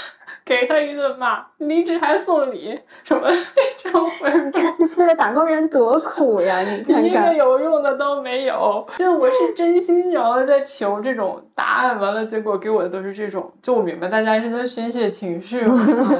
[0.45, 3.29] 给他一顿骂，离职还送礼，什么
[3.83, 6.61] 这种回复，现在打工人多苦呀！
[6.61, 8.87] 你看一个，有用的都没有。
[8.99, 13.53] 就我是 真心，然后在求这种答案，完了结果给我的都是这种。
[13.63, 15.65] 就我明白大家是在宣泄情绪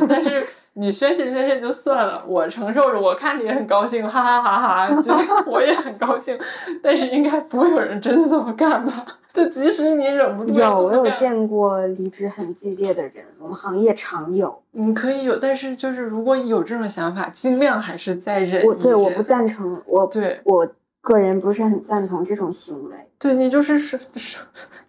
[0.09, 5.13] 但是你宣泄宣泄就算了，我承受着，我看你也很高兴，哈哈哈哈，就
[5.47, 6.39] 我也很高兴。
[6.83, 9.05] 但是应该不会有人真的这么干吧？
[9.35, 14.62] 就即使你忍不住有我有见过离职很激烈的人，我们行业常有。
[14.70, 20.68] 你可以有，但是就是如果有这种想法，尽量还是再忍一我对我不赞成，我对我
[21.01, 22.97] 个人不是很赞同这种行为。
[23.18, 24.38] 对你就是是是，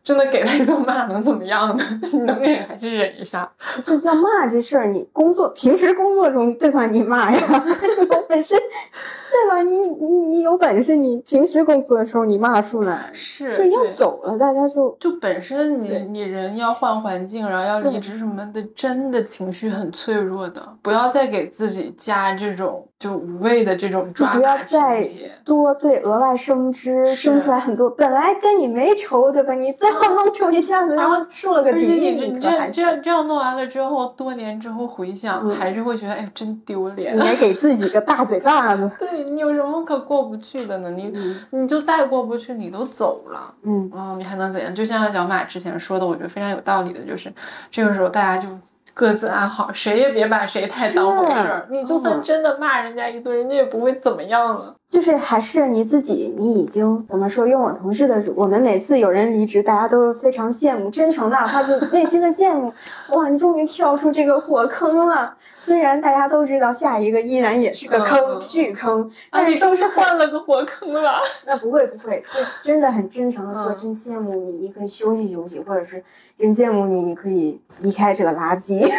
[0.04, 1.84] 真的给他一顿骂能怎么样呢？
[2.12, 3.50] 你能忍还是忍一下。
[3.84, 6.86] 就要骂这事儿，你工作平时工作中对吧？
[6.88, 7.40] 你骂呀，
[8.00, 9.62] 你有本事，对吧？
[9.64, 25.32] 你你你有本事，你平时工作的时候你骂出来，是，就是要走了，大家就就本身你你人要换环境，然后要离职什么的，真的情绪很脆弱的，不要再给自己加这种就无谓的这种就不要再节。
[25.44, 29.54] 多对额外生枝，是生出来很多本来跟你没仇对吧？
[29.54, 38.90] 你最后弄出一下子， 然后树了个而且敌意，你这这这样这样弄完了之后，多年之后回想，嗯还是会觉得哎，真丢脸你还给自己个大嘴巴子。
[39.00, 40.90] 对你有什么可过不去的呢？
[40.92, 43.54] 你嗯你就再过不去，你都走了。
[43.64, 44.74] 嗯，嗯，你还能怎样？
[44.74, 47.32] 就像小马之前说的，我觉得非常有道理的，就是
[47.72, 48.48] 这个时候大家就
[48.94, 51.68] 各自安好，谁也别把谁太当回事儿。
[51.70, 54.76] 你就算嗯真的骂人家一顿，人家也不会怎么样了。
[54.96, 57.46] 就是还是你自己，你已经怎么说？
[57.46, 62.72] 用我同事的，我们每次有人离职，大家都是非常羡慕，真诚的发自内心的羡慕。
[63.12, 65.36] 哇，你终于跳出这个火坑了！
[65.58, 71.16] 虽然大家都知道下一个依然也是个坑，巨坑，啊，但是你都是换了个火坑了。
[71.46, 76.02] 那不会不会，就真的很真诚的说，嗯真羡慕你，你可以休息休息，或者是
[76.40, 78.90] 真羡慕你，你可以离开这个垃圾，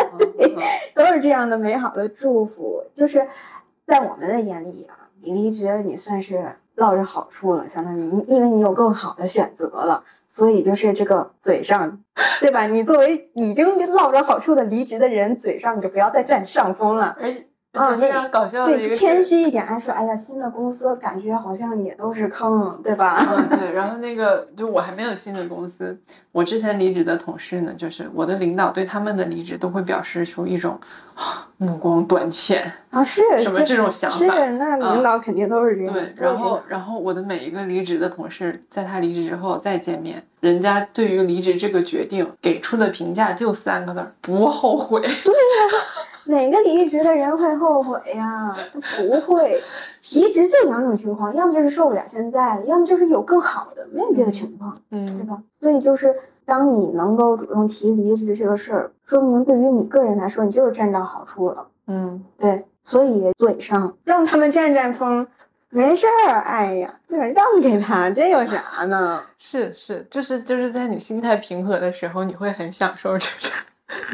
[0.96, 2.82] 都是这样的美好的祝福。
[2.94, 3.28] 就是
[3.86, 12.02] 在我们的眼里啊，你离职你算是落着好处了，相当于你因为你有更好的选择了，所以就是这个嘴上，
[12.40, 12.66] 对吧？
[12.66, 17.16] 你作为已经落着好处的离职的人，嘴上你就不要再占上风了。
[17.76, 23.16] 嗯，非常搞笑的一对，个谦虚一点，还说，哎呀，新的公司感觉好像也都是坑，对吧？
[23.50, 25.98] 嗯，对，然后那个就我还没有新的公司，
[26.32, 30.78] 我之前离职的同事呢，就是我的领导对他们的离职都会表示出一种
[31.14, 35.92] 啊目光短浅，啊，是什么这种想法是法那领导肯定都是这样。
[35.92, 45.02] 对，然后然后我的每一个离职的同事，在他离职之后再见面，人家对于离职这个决定给出的评价就三个字儿：不后悔。
[46.26, 48.56] 哪个离职的人会后悔呀？
[48.72, 49.62] 他不会，
[50.12, 55.42] 离职就两种情况，要么就是受不了现在的，要么就是有更好的，没有别的情况，嗯对嗯吧？
[55.60, 61.66] 所以就是当你能够主动提离职这个事儿，说明对于你个人来说，你就是占到好处了。
[61.86, 65.26] 嗯，对，所以嘴上让他们占占风，
[65.70, 66.40] 没事儿。
[66.40, 67.26] 哎呀，对吧？
[67.26, 69.22] 让给他，这有啥呢？
[69.38, 73.54] 是是，就是就是在你心态平和的时候，你会很享受这个。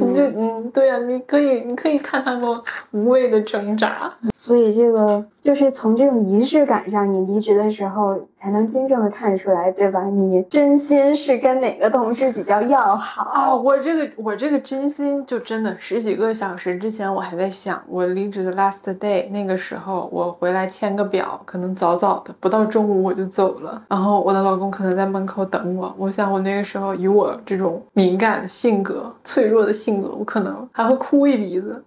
[0.01, 4.13] 你就嗯，对呀、你可以你可以看他们无谓的挣扎。
[4.45, 10.03] 所以这个就是从这种仪式感上，你离职的时候才能真正的看出来，对吧？
[10.07, 23.81] 你真心是跟哪个同事比较要好哦，我这个我这个真心就真的十几个小时之前，我还在想，我离职的 last day 那个时候，我回来签个表，可能早早的，不到中午我就走了。
[23.87, 25.95] 然后我的老公可能在门口等我。
[25.97, 31.85] 我想我那个时候以我这种敏感性格、脆弱的性格，我可能还会哭一鼻子。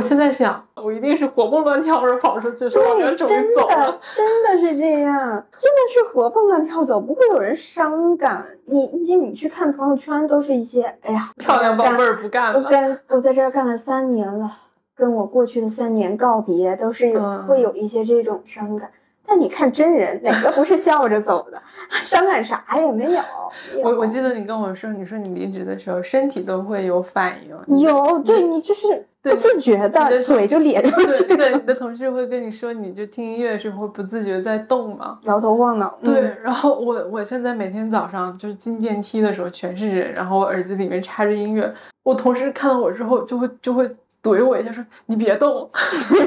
[0.00, 4.00] 我现在想，我一定是活蹦乱跳着跑出去，说我对，真于走了的。
[4.16, 5.14] 真的是这样，
[5.58, 8.46] 真的是活蹦乱跳走，不会有人伤感。
[8.64, 12.16] 你你你去看朋友圈，都是一些哎呀漂亮宝贝儿。
[12.16, 12.70] 不干了我了。
[12.70, 14.50] 干我在这儿干了三年了，
[14.96, 18.90] 跟我过去的三年告别，都是有、嗯会有一些这种伤感。
[19.26, 21.60] 但你看真人，哪个不是笑着走的？
[22.00, 22.90] 伤感啥也。
[22.90, 23.20] 没有
[23.84, 27.78] 我我记得你跟我说，你说你离职的时候身体都会有反应。
[27.80, 35.18] 有，对你就是 不对自觉的的嘴就咧出去对对，了，你的同事会跟你说，你就听音乐的时候会不自觉在动嘛。
[35.24, 35.98] 摇头晃脑。
[36.00, 41.70] 嗯对，然后我我现在每天早上就是进电梯的时候全是人，然后我耳机里面插着音乐，
[42.02, 43.86] 我同事看到我之后就会就会
[44.22, 45.70] 怼我一下说你别动。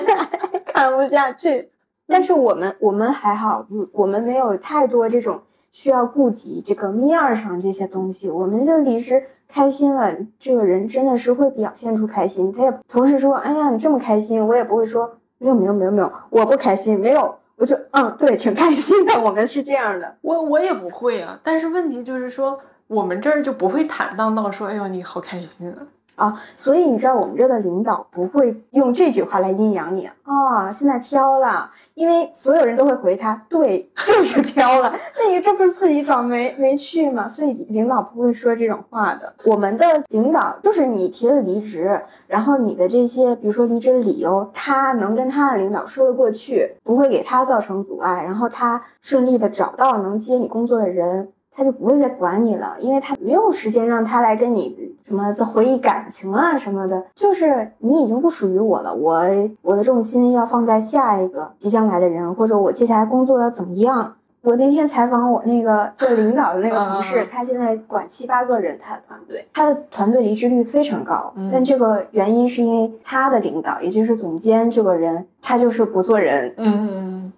[0.67, 1.69] 看不下去。
[2.05, 8.29] 但是我们我们还好，嗯我们没有太多这种需要顾及这个面儿上这些东西。
[8.29, 12.51] 我们就离职开心了，这个人真的是会表现出开心。
[12.51, 19.21] 他也同时说，哎呀，你这么开心，我也不会说没有没有没有没有，我不开心，没有，我就嗯对，挺开心的。
[19.21, 20.15] 我们是这样的。
[20.21, 25.85] 我我也不会啊，但是问题就是说我们这儿就不会坦荡到说，哎呦你好开心啊。
[26.15, 34.93] 啊，所以你知道我们这的领导不会用这句话来阴阳你啊，现在飘了，因为所有人都会回他，对，就是飘了。
[35.17, 37.27] 那你这不是自己找没没去吗？
[37.27, 39.33] 所以领导不会说这种话的。
[39.45, 51.29] 我们的领导就是你提了离职，然后你的这些，比如说离职的理由，他能跟他的领导说得过去，不会给他造成阻碍，然后他顺利的找到能接你工作的人。
[51.55, 59.21] 他就不会再管你了，因为他没有时间让他来跟你什么再回忆感情啊什么的，就是你已经不属于我了，我
[59.61, 64.15] 我的重心要放在下一个即将来的人，或者我接下来工作要怎么样。
[64.41, 71.49] 我那天采访我那个做领导的那个同事，嗯他现在管七八个人，他的团队，他的团队离职率非常高，嗯。
[71.49, 77.33] 但这个原因是因为他的领导，也就是总监这个人，他就是不做人，嗯嗯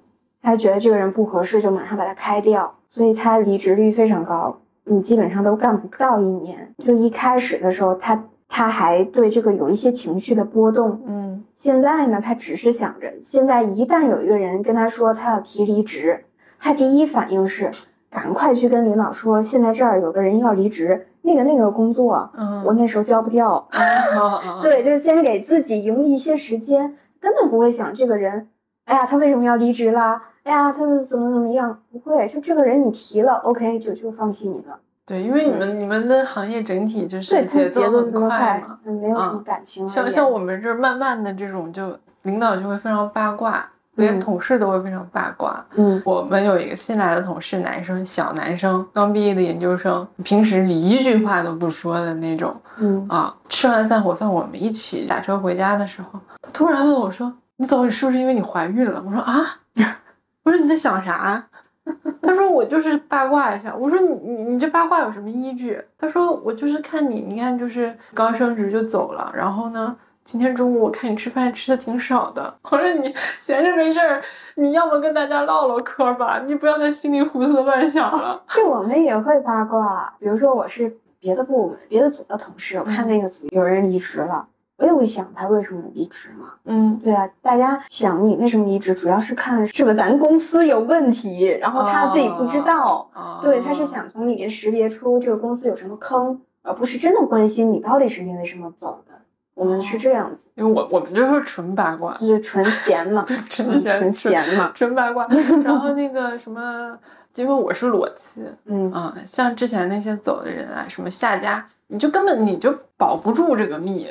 [0.46, 4.60] 他觉得这个人不合适，就马上把他开掉，所以他离职率非常高。
[4.84, 6.76] 你基本上都干不到一年。
[6.78, 11.02] 就一开始的时候，他他还对这个有一些情绪的波动。
[11.08, 16.26] 嗯现在呢，他只是想着，现在一旦有一个人跟他说他要提离职，
[16.60, 17.72] 他第一反应是
[18.12, 23.68] 赶快去跟领导说，现在这儿有个人要离职，那个那个工作嗯，我那时候交不掉。
[23.72, 28.50] 啊对，就是先给自己赢一些时间，根本不会想这个人，
[28.84, 30.22] 哎呀，他为什么要离职啦？
[30.46, 31.78] 哎呀，他怎么怎么样？
[31.92, 34.78] 不会，就这个人你提了，OK，就就放弃你了。
[35.04, 40.12] 对，因为你们你们的行业整体就是节节奏很快嘛，，嗯，没有什么嗯感情而像。
[40.12, 45.66] 像我们这儿慢慢的这种，就领导就会非常八卦，连嗯同事都会非常八卦。
[45.76, 53.36] 嗯我们有一个新来的同事，男生，小男生，刚毕业的研究生，平时一句话都不说的那种嗯啊。
[53.50, 59.58] 吃完散伙饭，我们一起打车回家的时候，他突然问我说：“你走是不是因为你怀孕了？”我说：“啊。
[60.46, 61.44] ”我说：“你在想啥？”
[62.22, 74.24] 他说：“我就是八卦一下。”我说：“你你你这八卦有什么依据？”他说：“我就是看你，你看就是刚升职就走了，然后呢，今天中午我看你吃饭吃的挺少的。”我说：“你闲着没事儿，
[74.56, 78.42] 你要么跟大家唠唠嗑吧，你不要在心里胡思乱想了。
[78.48, 86.54] 这我们也会八卦，比如说我是别的部门、别的组的同事，我看那个组有人离职了，我也会想他为什么离职嘛。
[86.66, 93.10] 嗯，对啊，大家想你为什么离职，主要是看是不是咱公司有问题，然后他自己不知道。
[93.14, 99.14] 哦对，他是想从里面识别出这个公司有什么坑，而不是真的关心你到底是因为什么走的。
[99.54, 104.70] 我们是这样子，因为我我们就是纯八卦，就是纯闲嘛， 纯闲纯闲嘛。
[104.76, 105.26] 纯八卦。
[105.64, 106.99] 然后那个什么，
[107.36, 114.06] 因为我是裸辞，嗯嗯，像之前那些走的人啊，什么下家，你就根本你就保不住这个密。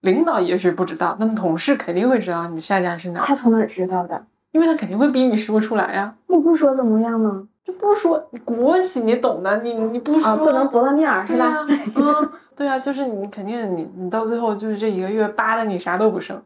[0.00, 4.24] 领导也许不知道，但同事肯定会知道你下家是哪，他从哪儿知道的？
[4.52, 6.14] 因为他肯定会逼你说出来呀。
[6.26, 7.46] 你不说怎么样呢？
[7.62, 11.66] 就不说你国企你懂的，你你不说、啊，不能驳了面儿是吧？
[11.94, 16.42] 嗯，对啊，就是你肯定你你到最后就是这一个月扒的你啥都不剩。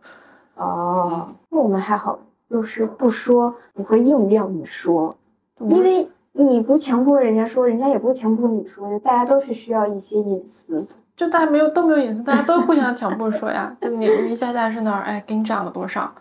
[0.57, 2.19] 哦，那我们还好，
[2.51, 5.17] 就是不说不会硬要你说，
[5.61, 10.87] 因为你不强迫人家说，人家也不强迫你说，大家都是需要一些隐私。
[11.17, 13.77] 就大家没有都没有隐私，大家都互相强迫说呀。
[13.81, 15.03] 就你你下家是哪儿？
[15.03, 16.13] 哎，给你涨了多少？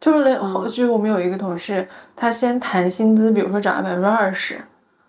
[0.00, 1.86] 就是连后就是我们有一个同事，
[2.16, 4.60] 他先谈薪资，比如说涨了百分之二十，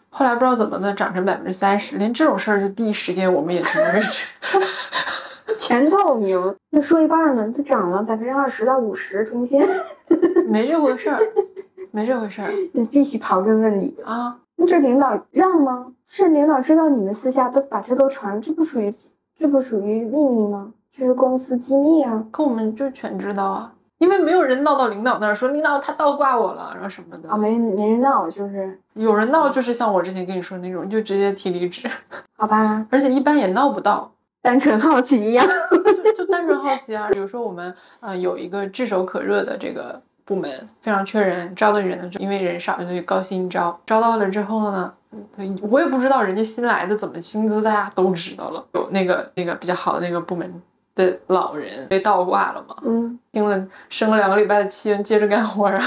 [0.09, 4.27] 后来不知道怎么的涨成百分之三十，连这种事儿就第一时间我们也全认识。
[5.57, 9.67] 全透明，那说一半呢，就涨了百分之二十到五十中间，
[10.47, 11.19] 没这回事儿，
[11.91, 13.95] 没这回事儿你必须刨根问底。
[14.03, 14.37] 啊！
[14.55, 15.93] 那这领导让吗？
[16.07, 18.93] 是领导知道你们私下都把这都传，这不属于
[19.39, 20.73] 这不属于秘密吗？
[20.91, 22.25] 这是公司机密啊！
[22.29, 31.89] 可我们就全知道啊，因为没有人闹到领导那儿说领导他倒挂我了，然后什么的啊，没没人闹，就是有人闹就是像我之前跟你说的那种，就直接提离职，
[32.37, 34.11] 好吧，而且一般也闹不到。
[34.41, 35.45] 单纯好奇一样。
[36.03, 44.93] 就就单纯好奇啊，比如说我们呃有一个炙手可热的这个部门，非常缺人，招的人呢，就因为人少，就高薪招，招到了之后呢，
[45.35, 50.61] 对我也不知道人家新来的怎么薪资，大家都知道了，有那个那个比较好的那个部门
[50.93, 55.81] 的老人被倒挂了嘛，嗯，听了生了两个礼拜的气，接着干活啊，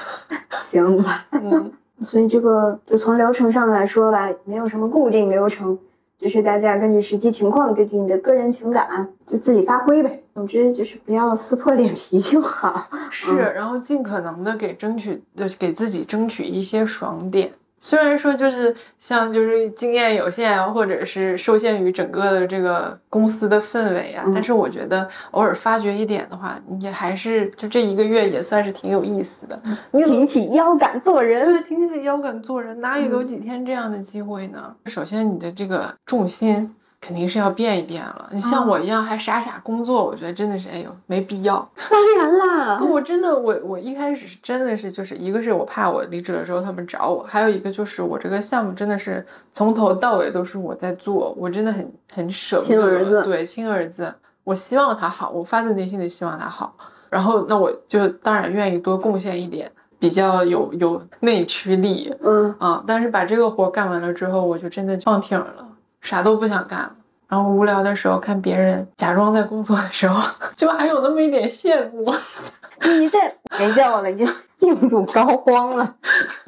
[0.64, 1.26] 行吧。
[1.32, 1.70] 嗯，
[2.00, 5.78] 所以这个就从流程上来说吧，没有什么固定流程，
[6.16, 10.22] 就是大家根据实际情况，根据你的个人情感，就自己发挥呗。
[10.34, 12.88] 总之就是不要撕破脸皮就好。
[13.10, 17.52] 是，然后尽可能的给争取，呃，给自己争取一些爽点。
[17.78, 29.60] 虽然说就是像就是经验有限啊，或者是受限于整个的这个公司的氛围啊，嗯但是我觉得偶尔发掘一点的话，也还是就这一个月也算是挺有意思的。
[29.90, 31.62] 你挺起腰杆做对人。
[31.64, 34.74] 挺起腰杆做人，哪有有嗯几天这样的机会呢？
[34.86, 36.74] 首先，你的这个重心
[37.04, 38.30] 肯定是要变一变了。
[38.32, 41.56] 你像哦我一样还傻傻工作，我觉得真的是哎呦没必要。
[41.90, 56.74] 当然啦，我真的，我我一开始是真的是，就是一个是我怕我离职了之后他们找我，还有一个就是我这个项目真的是从头到尾都是我在做，我真的很很舍不得，亲儿子对亲儿子，我希望他好，我发自内心的希望他好，
[57.10, 65.66] 然后那我就当然愿意多贡献一点，比较有有内驱力嗯，啊，但是把这个活干完了之后，我就真的放挺了，
[66.04, 66.92] 啥都不想干了。
[67.26, 70.22] 然后无聊的时候看别人假装在工作的时候，
[70.54, 72.04] 就还有那么一点羡慕。
[72.86, 73.18] 你这
[73.58, 75.96] 没叫了，你这病入膏肓了。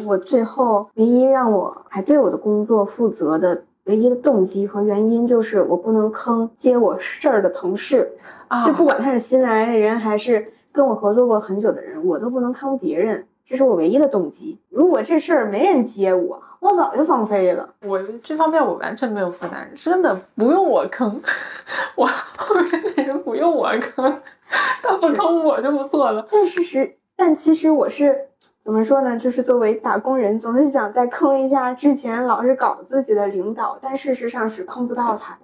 [0.04, 8.12] 我最后唯一让我还对我的工作负责的唯一的动机和原因，就是我不能坑接我事儿的同事。
[8.48, 14.58] 啊，就不管他是新来的人还是跟我合作过很久的人，我都不能坑别人，这是我唯一的动机。
[14.70, 17.68] 如果这事儿没人接我，我早就放飞了。
[17.84, 21.22] 我这方面我完全没有负担，真的不用我坑，
[21.94, 24.20] 我后面的人不用我坑，
[24.82, 26.26] 他不坑我就不错了。
[26.30, 28.28] 但事实，但其实我是
[28.62, 29.16] 怎么说呢？
[29.16, 35.40] 就是作为打工人，总是想再坑一下之前老是搞自己的领导，但事实上是坑不到他的。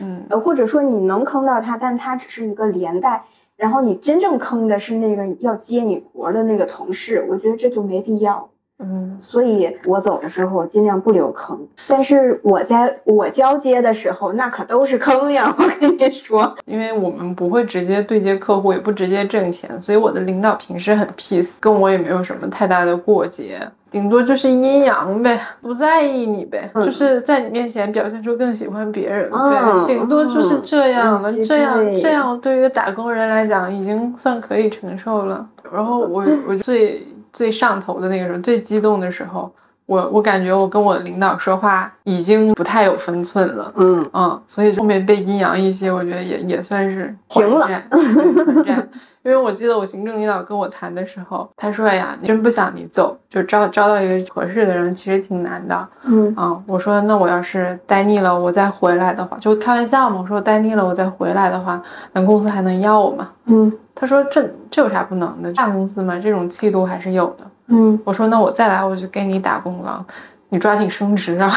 [0.00, 3.24] 嗯，呃，或者说你能坑到他，但他只是一个连带，
[3.58, 8.48] 然后你真正坑的是那个要接你活的那个同事，我觉得这就没必要。
[8.80, 11.58] 嗯，所以我走的时候尽量不留坑，
[11.88, 15.52] 但是我在我交接的时候，那可都是坑呀！
[15.58, 23.60] 我跟你说，因为我们不会直接对接客户，也不直接挣钱，所以我的领导平时很 peace，跟我也没有什么太大的过节，
[23.90, 29.50] 顶多就是阴阳呗，不在意你呗，嗯就是在你面前表现出更喜欢别人嗯
[29.86, 31.28] 呗，顶多就是这样了。
[31.28, 35.44] 嗯这样这样对于打工人来讲，已经算可以承受了。
[35.72, 39.54] 然后我我最最上头的那个时候，最激动的时候，
[39.88, 43.72] 我我感觉我跟我的领导说话已经不太有分寸了。
[43.76, 47.66] 嗯嗯，所以后面被阴阳一些，我觉得也也算是平了
[49.24, 60.20] 因为我记得我行政领导跟我谈的时候，他说：“哎呀，真不想你走，就招招到一个合适的人，其实挺难的。”嗯啊，我说那我要是待腻了，我再回来的话，就开玩笑嘛。
[60.22, 61.82] 我说待腻了，我再回来的话，
[62.14, 63.30] 咱公司还能要我吗？
[63.46, 65.52] 嗯他说这这有啥不能的？
[65.54, 67.44] 大公司嘛，这种气度还是有的。
[67.68, 70.04] 嗯，我说那我再来，我就给你打工了，
[70.48, 71.52] 你抓紧升职啊。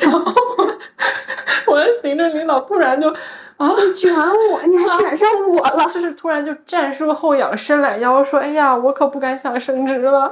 [0.00, 0.20] 然后
[0.58, 3.08] 我我的 行政领导突然就
[3.56, 5.84] 啊，你卷我，你还卷上我了。
[5.92, 10.30] 就是突然就战术后仰伸懒腰说，哎呀，我可不敢想升职了。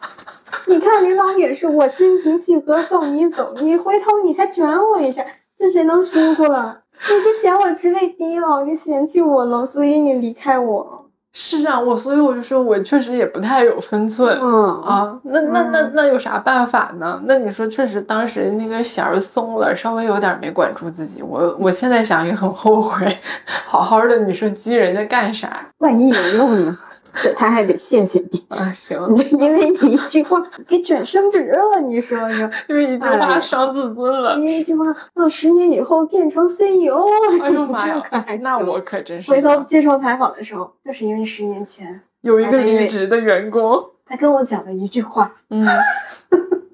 [0.66, 5.24] 你看领导也是，我心平气和送你走，你回头你还卷我一下，
[5.58, 6.80] 这谁能舒服了？
[7.08, 11.07] 你是嫌我职位低了，你嫌弃我了，所以你离开我。
[11.40, 14.36] 是啊，我所以我就说我确实也不太有分寸。
[14.42, 17.22] 嗯啊，那那那那有啥办法呢？
[17.26, 21.22] 那你说确实当时那个弦儿松了，稍微有点没管住自己。
[21.22, 23.16] 我我现在想也很后悔，
[23.66, 26.76] 好好的你说激人家干啥万一有用呢？
[27.20, 28.70] 这他还得谢谢你，啊？
[28.72, 28.98] 行，
[29.38, 34.36] 因为你一句话给卷升职了，你说说， 因为一句话伤自尊了。
[34.38, 34.84] 因为一句话
[35.14, 37.06] 让十年以后变成 CEO，
[37.42, 38.02] 哎呦妈呀
[38.40, 45.34] 那我可真是回头接受采访的时候，就是因为十年前有一个离职的员工，他跟我讲了一句话。
[45.50, 45.66] 嗯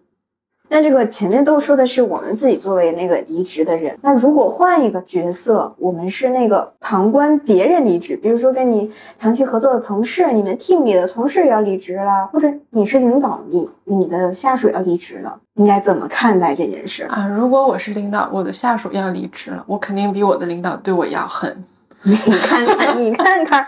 [0.68, 8.90] 那这个前面都说的是我们自己作为那个离职的人，那如果换一个角色，我们是那个旁观别人离职，比如说跟你
[9.20, 17.04] 长期合作的同事，你们 team 里的同事要离职了，或者你是领导，你你的下属要离职了，应该怎么看待这件事？
[17.04, 21.64] 啊，如果我是领导，我的下属要离职了，我肯定比我的领导对我要狠，
[22.02, 23.66] 你看看，你看看，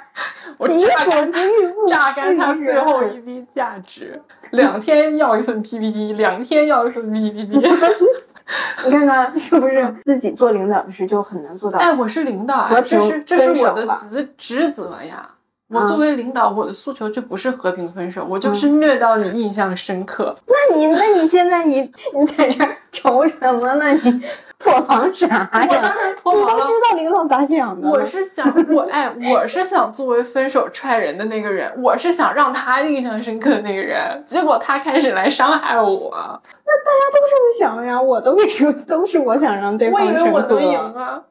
[0.59, 7.61] 我己所不欲，勿榨干他最后一滴价值，两天要一份 PPT，两天要一份 PPT。
[8.85, 11.79] 你看看是不是自己做领导的事就很难做到？
[11.79, 15.31] 哎，我是领导啊，和平这是这是我的职职责呀。
[15.69, 20.37] 我嗯作为领导，我的诉求就不是和平分手，我就是虐到你印象深刻。
[20.47, 21.81] 那你那你现在你
[22.15, 23.93] 你在这儿愁什么呢？
[23.95, 24.23] 你
[24.59, 25.95] 破防啥我当呀？
[26.25, 27.89] 你都知，道领导咋想的。
[27.89, 40.33] 我是想我哎，我是想作为分手踹人的那个人，我是想让他印象深刻的那个人，结果他开始来伤害我，那大家都这么想的呀，我都没说，都是我想让对我以方深刻。
[40.33, 41.23] 为我能赢啊，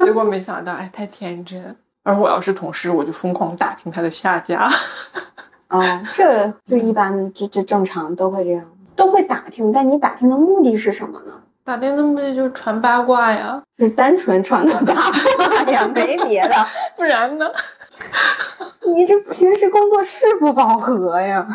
[0.00, 1.76] 结果没想到哎，太天真。
[2.04, 4.70] 而我要是同事，我就疯狂打听他的下家。
[5.68, 5.82] 哦，
[6.14, 8.64] 这就一般，这这正常都会这样，
[8.96, 9.70] 都会打听。
[9.70, 11.42] 但你打听的目的是什么呢？
[11.68, 16.54] 打听的目的就是传八卦呀，是单纯传个八卦 呀，没别的。
[16.96, 17.44] 不然呢？
[18.94, 21.46] 你这平时工作是不饱和呀？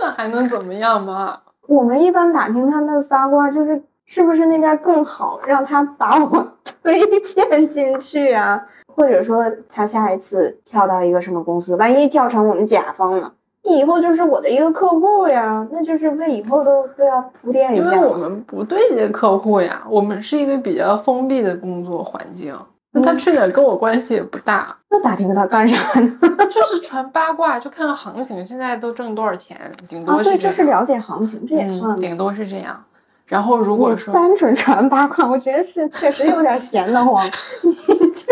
[0.00, 1.38] 那还能怎么样嘛？
[1.68, 8.66] 我们一般打听他的八卦，就是是不是那边更好，让他把我推荐进去啊？
[8.92, 13.34] 或者说他下一次跳到一个什么公司，万一跳成我们甲方了，
[13.76, 17.82] 以后就是我的一个客户呀，那就是为以后都都要铺垫一下。
[17.82, 22.54] 因为我们不对接客户呀，我们是一个比较封闭的工作环境，
[22.92, 26.10] 那他去哪儿跟我关系也不大，那打听他干啥呢？
[26.50, 29.58] 就是传八卦，就看看行情，现在都挣多少钱，
[29.88, 32.82] 顶多啊，对，这样，这是了解行情，这也算嗯，顶多是这样。
[33.28, 37.24] 然后如果说单纯传八卦，我觉得是确实有点闲得慌。
[37.62, 37.72] 你
[38.14, 38.26] 这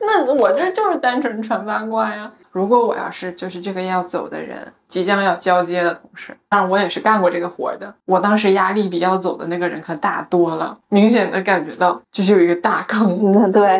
[0.00, 2.30] 那我这就是单纯传八卦呀。
[2.50, 7.94] 如果我要是就是这个要走的人，即将要交接的同事，当然我也是干过这个活儿的。
[8.04, 13.32] 我当时压力比要走的那个人可大多了，明显的感觉到就是有一个大坑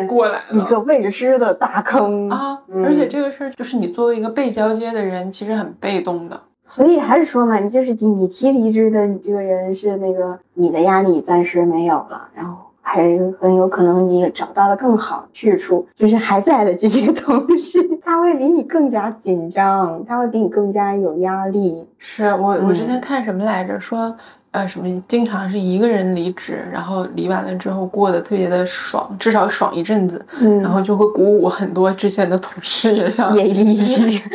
[0.07, 0.57] 过来了。
[0.57, 6.41] 一个未知的大坑啊，嗯而且这个事儿就是你作为一个被交接的人，其实很被动的。
[6.65, 13.01] 所以还是说嘛，你就是你提离职的，你这个人是那个你的压力暂时没有了，然后还
[13.39, 21.83] 很有可能你找到了更好去处，就是还在的这些 同事，他会比你更加紧张，他会比你更加有压力。
[21.97, 24.13] 是我我之前嗯看什么来着，说
[24.51, 34.21] 呃什么经常是一个人离职，然后离完了之后过得特别的爽，至少爽一阵子，嗯，然后就会鼓舞很多之前的同事 也想也离职。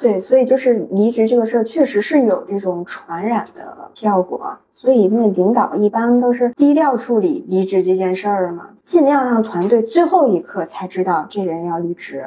[0.00, 4.56] 对，所以就是离职这个事儿，确实是有这种传染的效果。
[4.72, 12.24] 所以那领导一般都是低调处理离职这件事儿嘛，尽量让团队最后一刻才知道这人要离职。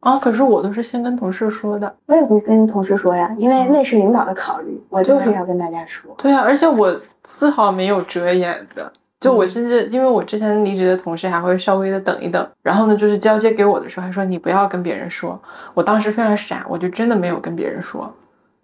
[0.00, 1.94] 啊，可是我都是先跟同事说的。
[2.06, 6.12] 我也会跟同事说呀，因为那是领导的考虑，我就是要跟大家说。
[6.18, 8.92] 对啊，而且我丝毫没有遮掩的。
[9.22, 15.40] 就我嗯甚至，因为我之前离职的同事还会稍微的等一等，然后呢，就是交接给我的时候还说你不要跟别人说。
[15.72, 18.12] 我当时非常傻，我就真的没有跟别人说。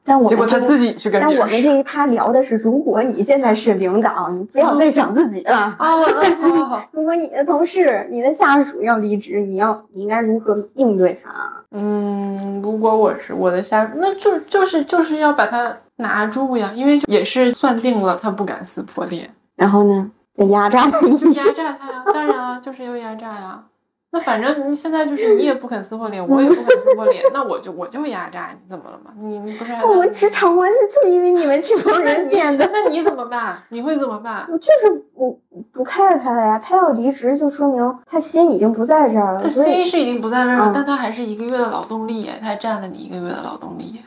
[0.05, 5.55] 但我结果他自己去跟但别人说我们这一趴聊的是，如果你现在是领导，你不要再想自己了。
[5.55, 11.53] 啊，我嗯，好好好，如果你的同事、你的下属要离职，你要你应该如何应对他？
[11.73, 21.01] 嗯，如果我是我的下，那就就是就是要把他拿住呀，因为也是算定了他不敢撕破脸，然后呢，再压榨他。
[21.01, 23.65] 压榨他呀，当然啊，就是要压榨呀。
[24.11, 29.11] 那反正你现在就是你也不肯撕破脸，我也不肯撕破脸，那我就我就压榨你，怎么了嘛？
[29.19, 32.67] 你你不是还我们职场关系就因为你们这帮人变的。
[32.73, 33.59] 那你怎么办？
[33.69, 34.49] 你会怎么办？
[34.51, 35.39] 我就是我
[35.75, 44.01] 不 care 他了呀，他要离职就说明他心已经不在这儿了，他心是已经不在那儿了，嗯但他还是一个月的劳动力耶，他还占了你一个月的劳动力耶。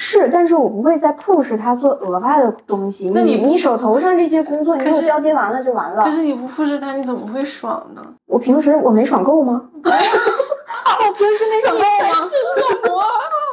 [0.00, 3.10] 是，但是我不会再 push 他做额外的东西。
[3.12, 6.04] 那你你你手头上这些工作，你给我交接完了就完了。
[6.04, 8.02] 可是你不 push 他，你怎么会爽呢？
[8.26, 9.60] 我平时我没爽够吗？
[9.74, 12.28] 我平时没爽够吗？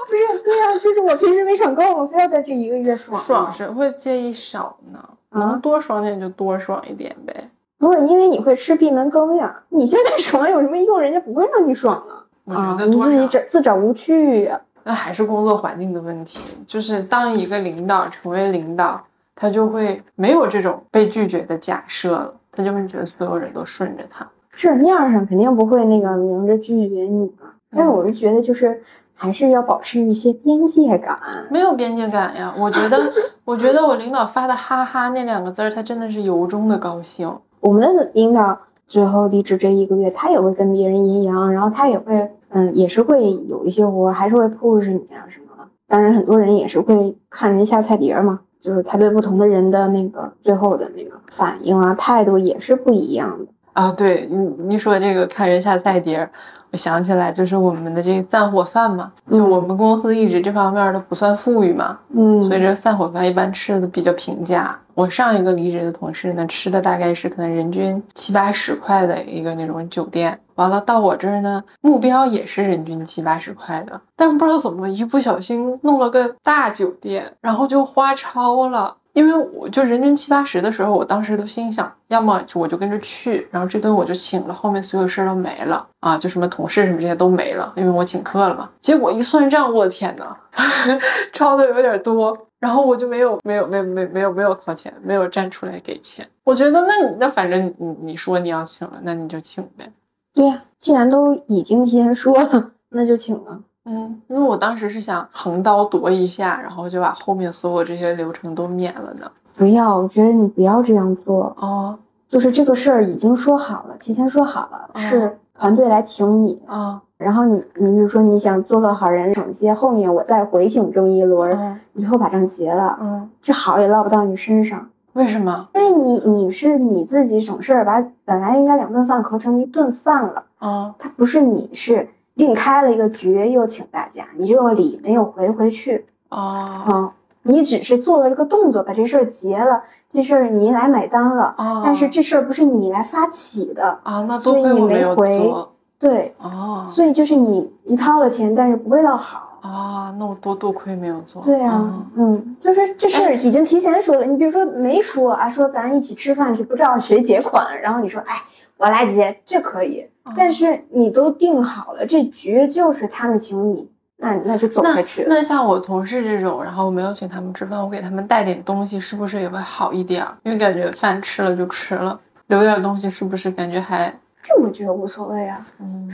[0.07, 4.99] 不是，对呀、就是我平时没爽够，我非要在这一个月爽爽谁会介意少呢？
[5.31, 7.49] 啊能多爽点就多爽一点呗。
[7.79, 9.63] 不是因为你会吃闭门羹呀？
[9.69, 11.01] 你现在 爽有什么用？
[11.01, 12.23] 人家不会让你爽啊！
[12.45, 14.61] 我啊觉，得多你自己找自找无趣呀。
[14.85, 16.39] 那还是工作环境的问题。
[16.67, 19.01] 就是当一个领导成为领导，
[19.35, 24.25] 他就会没有这种被拒绝的假设了，他就会觉得所有人都顺着他。
[24.51, 28.81] 这面儿上肯定不会那个明着拒绝你嘛，但是我是觉得就是
[29.13, 31.19] 还是要保持一些边界感。
[31.49, 32.53] 没有边界感呀！
[32.57, 32.97] 我觉得，
[33.43, 37.37] 我觉得我领导发的“哈哈”那两个字儿，他真的是由衷的高兴。
[37.59, 45.67] 我们的领导最后离职这一个月，他也会跟别人阴阳，然后他也会，嗯，也是会有一些活，还是会 push 你啊什么的。
[45.89, 53.45] 当然，很多人也是会看人下菜碟儿嘛，就是他对不同的人的那个最后的那个反应啊、态度也是不一样的。
[53.73, 54.37] 啊，对你
[54.69, 56.31] 你说这个看人下菜碟儿，
[56.71, 64.79] 我想起来就是我们的这个散伙饭嘛，就嗯我们公司一直这方面都不算富裕嘛，嗯，所以这散伙饭一般吃的比较平价。
[64.93, 78.97] 我上一个离职的同事呢，吃的大概是可能人均七八十块的一个那种酒店，完了到我这儿呢，目标也是人均七八十块的，但不知道怎么一不小心弄了个大酒店，然后就花超了。
[79.13, 88.69] 因为我就人均七八十的时候，我当时都心想，要么我就跟着去，然后这顿我就请了，后面所有事儿都没了啊，就什么同事什么这些都没了，因为我请客了嘛。
[88.81, 90.35] 结果一算账，我的天呐，
[91.31, 96.27] 超的有点多，然后我就没有没有没有没有没有没有掏钱，没有站出来给钱。
[96.43, 99.89] 我觉得那你那反正你你说你要请了，那你就请呗。
[100.35, 103.59] 对呀、既然都已经提前说了，那就请了。
[103.85, 109.31] 嗯，因为我当时是想横刀夺一下，然后就把后面所有这些流程都免了的。
[109.55, 111.55] 不要，我觉得你不要这样做。
[111.59, 125.69] 哦就是这个事儿已经说好了，提前说好了，哦是团队来请你，啊然后你你比如说你想做个好人，省些后面我再回请这么一轮儿，嗯你最后把账结了，嗯，这好也落不到你身上，为什么？
[125.73, 137.13] 因为你你是你自己省事儿，把本来应该两顿饭合成一顿饭了，啊它不是你是另开了一个局又请大家，你这个礼没有回回去啊啊、
[137.43, 141.81] 你只是做了这个动作，把这事儿结了，这事儿你来买单了，啊！
[141.85, 145.53] 但是这事儿不是你来发起的，啊，那所以你没回。
[145.97, 146.35] 对。
[146.41, 149.44] 哦所以就是你你掏了钱，但是不会到好。
[149.65, 151.41] 啊，那我多多亏没有做。
[151.43, 151.81] 对啊，
[152.15, 154.25] 嗯嗯，就是这事儿已经提前说了。
[154.25, 158.43] 你比如说没说啊，说咱一起吃饭去，不知道谁结款，然后你说哎
[158.77, 160.07] 我来结，这可以。
[160.35, 165.27] 但是你都定好了，这局就是他们请你，那那就走那下去了。
[165.29, 170.35] 那像我同事这种，然后我没有请他们吃饭，我给他们带点东西，是不是也会好一点儿？
[170.43, 174.11] 因为感觉饭吃了就吃了，留点东西是不是感觉还
[174.41, 175.65] 这我觉得无所谓啊。
[175.79, 176.11] 嗯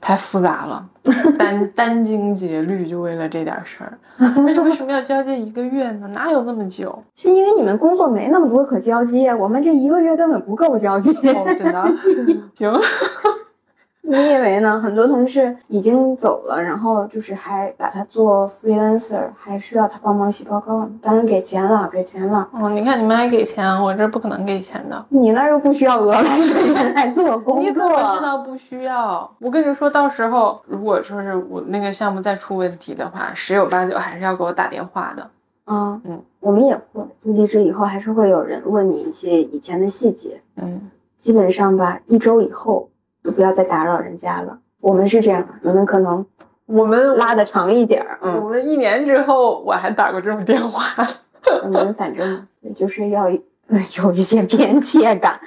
[0.00, 0.86] 太复杂了？
[1.04, 6.08] 殚殚精竭虑就为了这点事儿， 而且为什么要交接一个月呢？
[6.08, 7.02] 哪有那么久？
[7.14, 11.10] 是因为你们工作没那么多可交接，我们这一个月根本不够交接。
[11.32, 11.92] 哦，真的
[12.54, 12.72] 行。
[14.02, 14.80] 你以为呢？
[14.80, 20.90] 很多同事已经走了，然后就是还把他做 freelancer，还需要他帮忙写报告呢。
[21.02, 22.48] 当然给钱了，给钱了。
[22.52, 25.04] 哦，你看你们还给钱，我这不可能给钱的。
[25.10, 29.30] 你那儿又不需要额外的人来做工你怎作，么知道不需要？
[29.38, 35.30] 我跟你说，到时候如果说是我那个项目再出问题的话，十有八九还是要给我打电话的。
[35.66, 36.00] 啊？
[36.04, 40.40] 嗯，我们也会，就离职以后还是会有人问你一些以前的细节。
[40.56, 40.90] 嗯，
[41.20, 42.88] 基本上吧，一周以后
[43.24, 44.58] 就不要再打扰人家了。
[44.80, 46.24] 我们是这样，你们可能
[46.66, 48.18] 我们拉的长一点儿。
[48.22, 51.06] 我嗯，们一年之后我还打过这种电话。
[51.64, 52.46] 我们反正
[52.76, 53.24] 就是要
[53.68, 55.40] 呃 有一些边界感，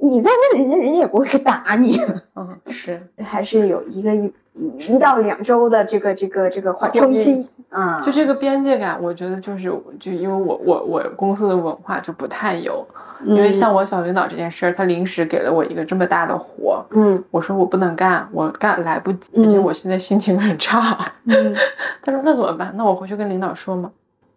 [0.00, 2.00] 因你你再问人家，人家也不会打你。
[2.36, 8.00] 嗯，是，还是有一个一一到两周的这个这个这个缓冲期啊。
[8.00, 9.64] 就这个边界感，我觉得就是
[10.00, 12.86] 就因为我我我公司的文化就不太有，
[13.24, 20.98] 因为像我小领导这件事儿，他临时给了我一个这么大的活，嗯，我说我不能干，我干来不及，而且我现在心情很差。
[21.24, 21.54] 嗯，
[22.02, 22.72] 他说那怎么办？
[22.76, 23.90] 那我回去跟领导说嘛。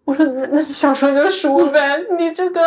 [0.04, 1.80] 我说那那想说就说呗，
[2.18, 2.60] 你这个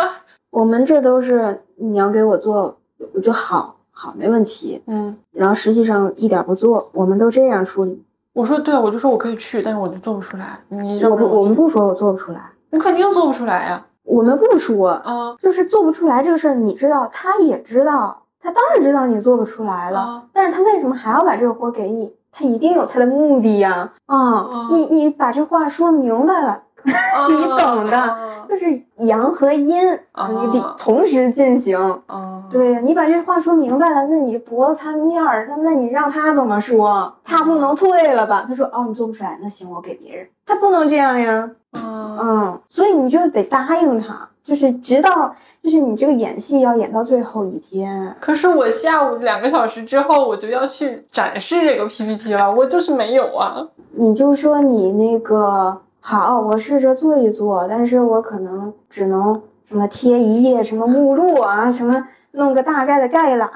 [0.55, 2.77] 我们这都是你要给我做，
[3.13, 8.01] 我就好好没问题，嗯，然后实际上一点不做，我们都这样处理。
[8.31, 10.57] 我说对啊，我就说我可以去，但是我就做不出来。
[10.69, 12.39] 你让我不，我们不说我做不出来，
[12.71, 13.85] 我肯定做不出来呀。
[14.03, 22.13] 我们不说，啊就是做不出来这个事儿，你知道，他也知道，他当然知道你做不出来了，啊但是他为什么还要把这个活儿给你？
[22.31, 23.91] 他一定有他的目的呀！
[24.05, 26.63] 啊，嗯你你把这话说明白了，
[27.29, 29.75] 你懂的啊就是阳和阴，
[30.11, 31.77] 啊你得同时进行。
[32.05, 37.15] 啊，对呀，你把这话说明白了，那你驳了他面儿，那那你让他怎么说？
[37.23, 38.45] 他不能退了吧？
[38.47, 40.27] 他说哦，你做不出来，那行，我给别人。
[40.45, 48.15] 他不能这样呀，嗯嗯，所以你就得答应他，就是直到就是你这个演戏要演到最后一天。
[48.19, 53.67] 可是我下午两个小时之后我就要去展示这个 PPT 了，我就是没有啊。
[53.97, 63.49] 你就说你那个好，我试着做一做，但是我可能只能什么贴一页什么目录啊，什么弄个大概的概览，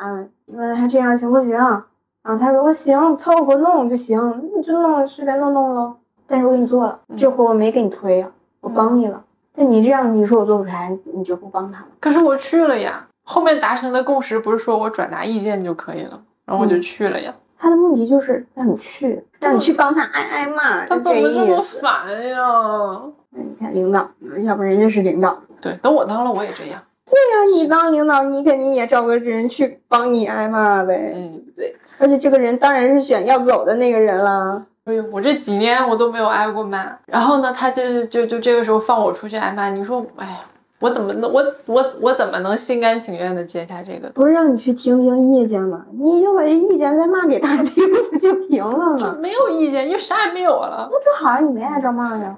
[0.47, 1.55] 你问他这样行不行？
[1.55, 1.85] 啊，
[2.23, 5.97] 他说行，凑合弄就行，你就弄随便弄弄喽。
[6.25, 8.31] 但是我给你做了，这活我没给你推啊，
[8.61, 9.23] 我帮你了。
[9.55, 11.87] 但你这样你说我做不出来，你就不帮他了。
[11.99, 17.31] 可是我去了呀，后面达成的共识不是说我转达意见就可以了，然后我就去了呀。
[17.59, 21.79] 他的目的就是让你去，让你去帮他挨挨骂，他就这怎么这么意思。
[21.81, 23.01] 烦呀？
[23.31, 24.09] 你看领导，
[24.45, 25.37] 要不人家是领导。
[25.61, 26.81] 对，等我当了我也这样。
[27.05, 31.11] 对呀、你当领导，你肯定也找个人去帮你挨骂呗。
[31.13, 34.65] 嗯，对，而且这个人当然是选要走的那个人了。
[34.85, 40.39] 哎呦，我这几年我都没有挨过骂，然后呢，他就就就这个时候放我出去挨骂，你说，哎呀，
[40.79, 44.09] 我怎么能我我我怎么能心甘情愿的接下这个？
[44.11, 45.85] 不是让你去听听意见吗？
[45.91, 49.13] 你就把这意见再骂给他听不就行了吗？
[49.13, 50.89] 就 没有意见，因为啥也没有了。
[50.91, 52.37] 那正好像，你没挨着骂呀。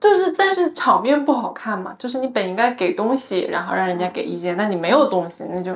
[0.00, 1.94] 就是，但是场面不好看嘛。
[1.98, 5.72] 就是你本应该给东西，然后让人家给意见，那你没有东西，那就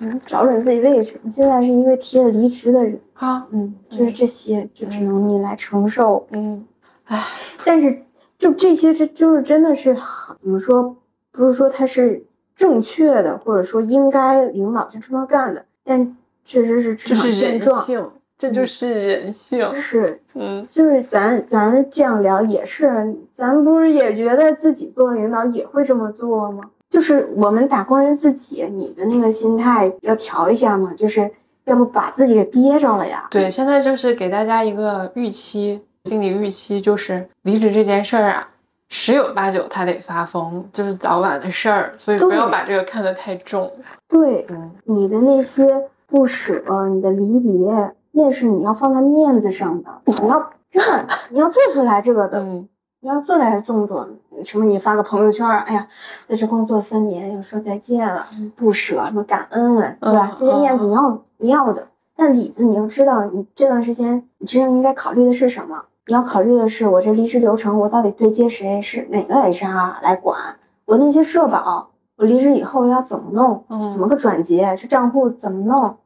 [0.00, 1.18] 嗯，找准自己位置。
[1.22, 6.26] 你现在是一个提了离职的人，啊，嗯，就是这些，就只能你来承受。
[6.30, 6.64] 嗯，
[7.06, 7.26] 唉，
[7.64, 8.02] 但是
[8.40, 10.96] 就这些，这就是真的是很怎么说？
[11.30, 12.24] 不是说他是
[12.56, 17.80] 正确的，或者说应该领导就这么干的，但确实是职场这是人现状。
[17.82, 19.72] 性，这就是人性。
[19.74, 26.70] 是，嗯就是咱咱这样聊也是，咱不是也觉得自己做领导也会这么做吗？
[26.88, 31.30] 就是我们打工人自己，你的那个心态要调一下嘛，就是
[31.64, 33.28] 要不把自己给憋着了呀。
[33.30, 38.48] 对，现在就是给大家一个预期，心理预期就是离职这件事儿啊，
[38.88, 43.70] 十有八九他得发疯，就是早晚的事儿，所以不要把这个看得太重。
[44.08, 45.66] 对，嗯你的那些
[46.06, 52.66] 不舍，你的离别，那是你要放在面子上的，你要真的你要做出来这个的，嗯
[53.00, 54.08] 你要做出来动作。
[54.42, 54.64] 什么？
[54.64, 55.86] 你发个朋友圈儿，哎呀，
[56.26, 58.26] 在这工作三年，要说再见了，
[58.56, 60.30] 不舍，什么感恩啊，对吧？
[60.32, 65.84] 嗯这些面子你要你要的，但里子你要知道，你这段时间你真正应该考虑的是什么？
[66.10, 68.82] 你要考虑的是，我这离职流程，我到底对接谁？
[68.82, 70.56] 是哪个 HR 来管？
[70.84, 73.62] 我那些社保，我离职以后要怎么弄？
[73.68, 74.76] 嗯，怎么个转结？
[74.76, 75.98] 这账户怎么弄？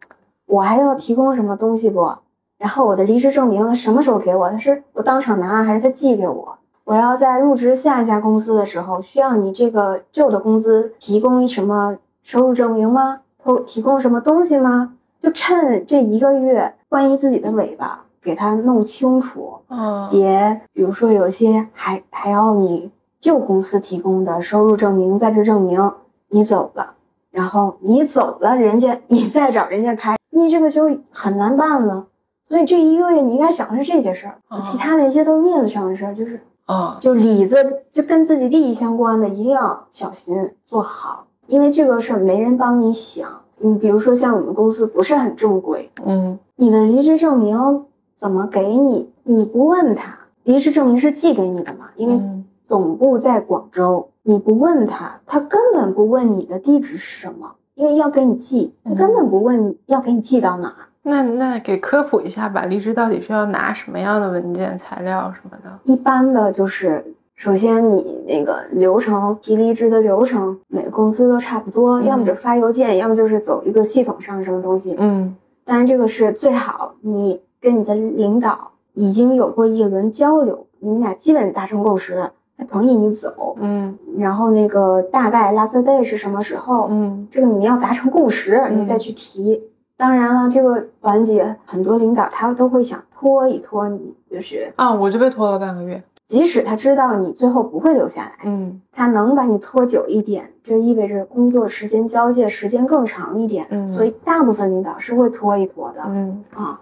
[0.44, 2.16] 我还要提供什么东西不？
[2.58, 4.50] 然后我的离职证明他什么时候给我？
[4.50, 6.58] 他是我当场拿还是他寄给我？
[6.84, 13.20] 我要在入职下一家公司的时候，需要你这个旧的工资提供什么收入证明吗？
[13.42, 14.92] 或提供什么东西吗？
[15.22, 20.08] 就趁这一个月关于自己的尾巴，给他弄清楚，嗯。
[20.10, 25.92] 别比如说有些还还要你旧公司提供的收入证明、在职证明，
[26.28, 26.94] 你走了，
[27.30, 32.06] 然后你走了，人家你再找人家开，你这个就很难办了。
[32.48, 36.96] 所以这一个月你应该想的是这些事儿，哦其他的一些都是面子上的事儿，就是嗯。
[37.00, 43.28] 就里子就跟自己利益相关的，一定要小心做好，因为这个事儿没人帮你想。
[43.58, 46.38] 你比如说像我们公司不是很正规，嗯。
[46.56, 47.84] 你的离职证明
[48.18, 49.10] 怎么给你？
[49.22, 51.90] 你不问他，离职证明是寄给你的嘛？
[51.96, 60.88] 因为嗯总部在广州，你不问他，他根本不问你的地址是什么，因为要给你寄，他根本不问要给你寄到哪儿。
[61.02, 65.78] 那那给科普一下吧，离职到底需要拿什么样的文件、材料什么的？
[65.84, 67.04] 一般的就是
[67.34, 74.96] 首先你那个流程提离职的流程，每个公司都差不多，嗯要么就是发邮件，要么就是走一个系统上什么东西。
[74.98, 75.36] 嗯
[75.66, 89.62] 当然这个是最好，你跟你的领导已经有过一轮交流，你们俩基本达成共识，他同意你走，嗯然后那个大概 last day 是什么时候，嗯这个你们要达成共识，嗯你再去提。
[89.96, 96.02] 当然了，这个环节很多领导他都会想拖一拖你，就是啊，我就被拖了半个月。
[96.26, 103.66] 即使他知道你最后不会留下来，嗯他能把你拖久一点，就意味着工作时间交界时间更长一点。
[103.70, 106.02] 嗯所以大部分领导是会拖一拖的。
[106.06, 106.80] 嗯啊，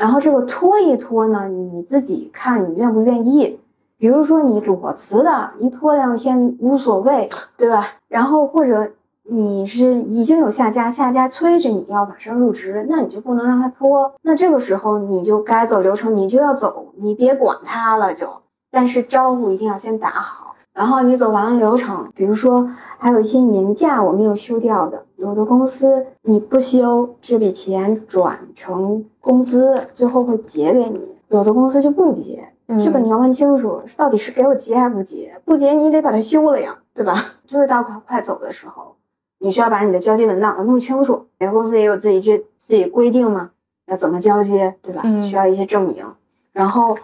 [0.00, 3.60] 然后这个拖一拖呢，你自己看你愿不愿意。
[3.98, 7.28] 比如说你裸辞的，一拖两天无所谓，
[7.58, 7.84] 对吧？
[8.08, 8.92] 然后或者
[9.24, 14.14] 你是已经有下家，下家催着你要马上入职，那你就不能让他拖。
[14.22, 18.26] 那这个时候你就该走流程，你就要走，你别管他了就。
[18.70, 20.54] 但是招呼一定要先打好。
[20.72, 30.98] 然后你走完了流程，比如说还有一些年假我没有休掉的，有的公司你不休，这笔钱转成工资，最后会结给你；
[31.28, 35.38] 有的公司就不结，嗯这个你要问清楚，到底是给我结还是不结？
[35.44, 37.16] 不结你得把它休了呀，对吧？
[37.46, 38.96] 就是到快快走的时候，
[39.38, 41.26] 你需要把你的交接文档弄清楚。
[41.38, 43.50] 每个公司也有自己这自己规定嘛，
[43.86, 45.02] 要怎么交接，对吧？
[45.04, 46.14] 嗯需要一些证明，
[46.52, 46.96] 然后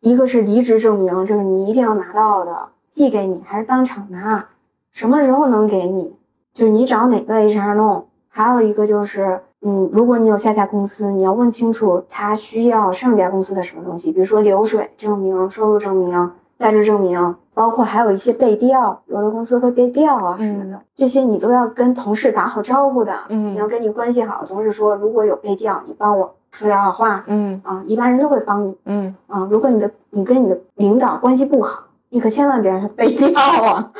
[0.00, 4.48] 一个是离职证明，这个你一定要拿到的，寄给你还是当场拿？
[4.92, 6.16] 什么时候能给你？
[6.60, 8.04] 就是你找哪个 HR 弄。
[8.28, 23.14] 还有一个就是，嗯，如果你有下家公司，你要问清楚他需要上家公司的什么东西，比如说流水证明、收入证明、在职证明，包括还有一些背调，有的公司会背调啊什么的，这些你都要跟同事打好招呼的。
[23.30, 28.76] 嗯你要跟你关系好的同事说，如果有背调，你帮我说点好话嗯啊，一般人都会帮你。
[28.84, 33.92] 嗯啊，如果你的你跟你的领导关系不好，你可千万别让他背调啊，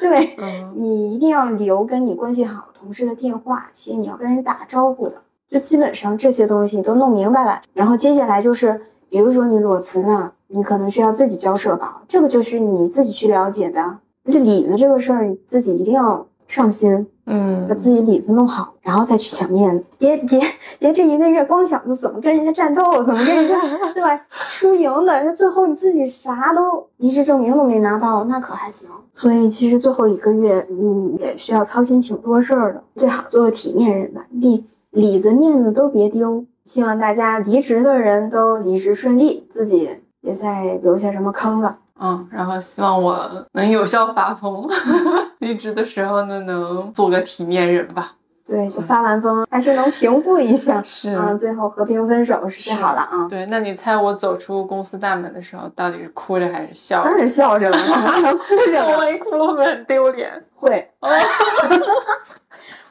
[0.00, 5.16] 对，嗯你一定要留跟你关系好的同事的电话，写你要跟人打招呼的，
[5.50, 7.60] 就基本上这些东西都弄明白了。
[7.74, 8.80] 然后接下来就是，
[9.10, 13.98] 比如说你裸辞呢，你可能需要自己交社保，这个就是你自己去了解的。
[14.24, 19.88] 这里子这个事儿，你自己一定要上心，嗯把嗯自己里子弄好，然后再去抢面子。
[19.96, 20.40] 别别
[20.78, 23.56] 别，这一个月光想着怎么跟人家战斗，怎么跟人家
[23.94, 24.20] 对吧？
[24.48, 28.88] 输赢的，那最后你自己啥都离职证明都没拿到，那可还行。
[29.14, 32.82] 所以其实最后一个月，你也需要操心挺多事儿的。
[32.96, 36.44] 最好做个体面人吧，里里子面子都别丢。
[36.64, 39.88] 希望大家离职的人都离职顺利，自己
[40.20, 41.78] 别再留下什么坑了。
[42.00, 44.66] 嗯，然后希望我能有效发疯，
[45.38, 48.12] 离职的时候呢，能做个体面人吧。
[48.46, 50.82] 对，就发完疯还是能平复一下。
[50.82, 53.28] 是嗯，最后和平分手是最好的啊。
[53.28, 57.08] 对，那你猜我走出公司大门的时候，到底是哭着还是笑着？
[57.08, 58.98] 当然笑着了，哪能哭着呢？
[58.98, 60.32] 万一哭了会很丢脸？
[60.56, 60.90] 会。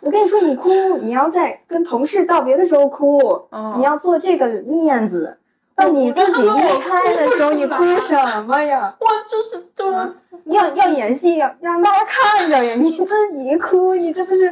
[0.01, 0.70] 我跟你说，你哭，
[1.01, 3.20] 你要在跟同事道别的时候哭，
[3.51, 5.38] 嗯你要做这个面子。
[5.80, 8.94] 到你自己离开的时候，你哭什么呀？
[9.00, 9.92] 我就是多
[10.46, 12.74] 要要演戏，要让大家看着呀！
[12.80, 14.52] 你自己哭，你这不是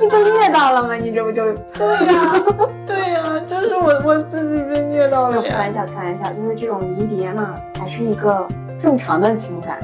[0.00, 0.94] 你被虐到了吗？
[0.94, 1.44] 你这不就
[1.74, 2.34] 对呀、
[2.86, 5.50] 对呀、就是我我自己被虐到了呀。
[5.50, 8.46] 开玩笑，开玩笑，因为这种离别嘛，还是一个
[8.80, 9.78] 正常的情感，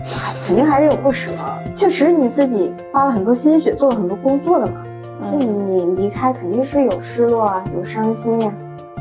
[0.47, 1.31] 肯定还是有不舍。
[1.77, 4.85] 确实你自己花了很多心血，做了很多工作的嘛，
[5.21, 8.53] 那你离开肯定是有失落啊，有伤心呀、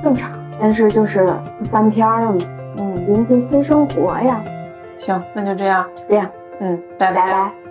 [0.04, 0.32] 正常。
[0.60, 1.32] 但是就是
[1.72, 2.40] 翻篇儿了嘛，
[2.78, 4.42] 嗯，迎接新生活呀，
[4.98, 5.86] 行，那就这样。
[6.08, 6.30] 这样，
[6.60, 7.69] 嗯，拜拜拜。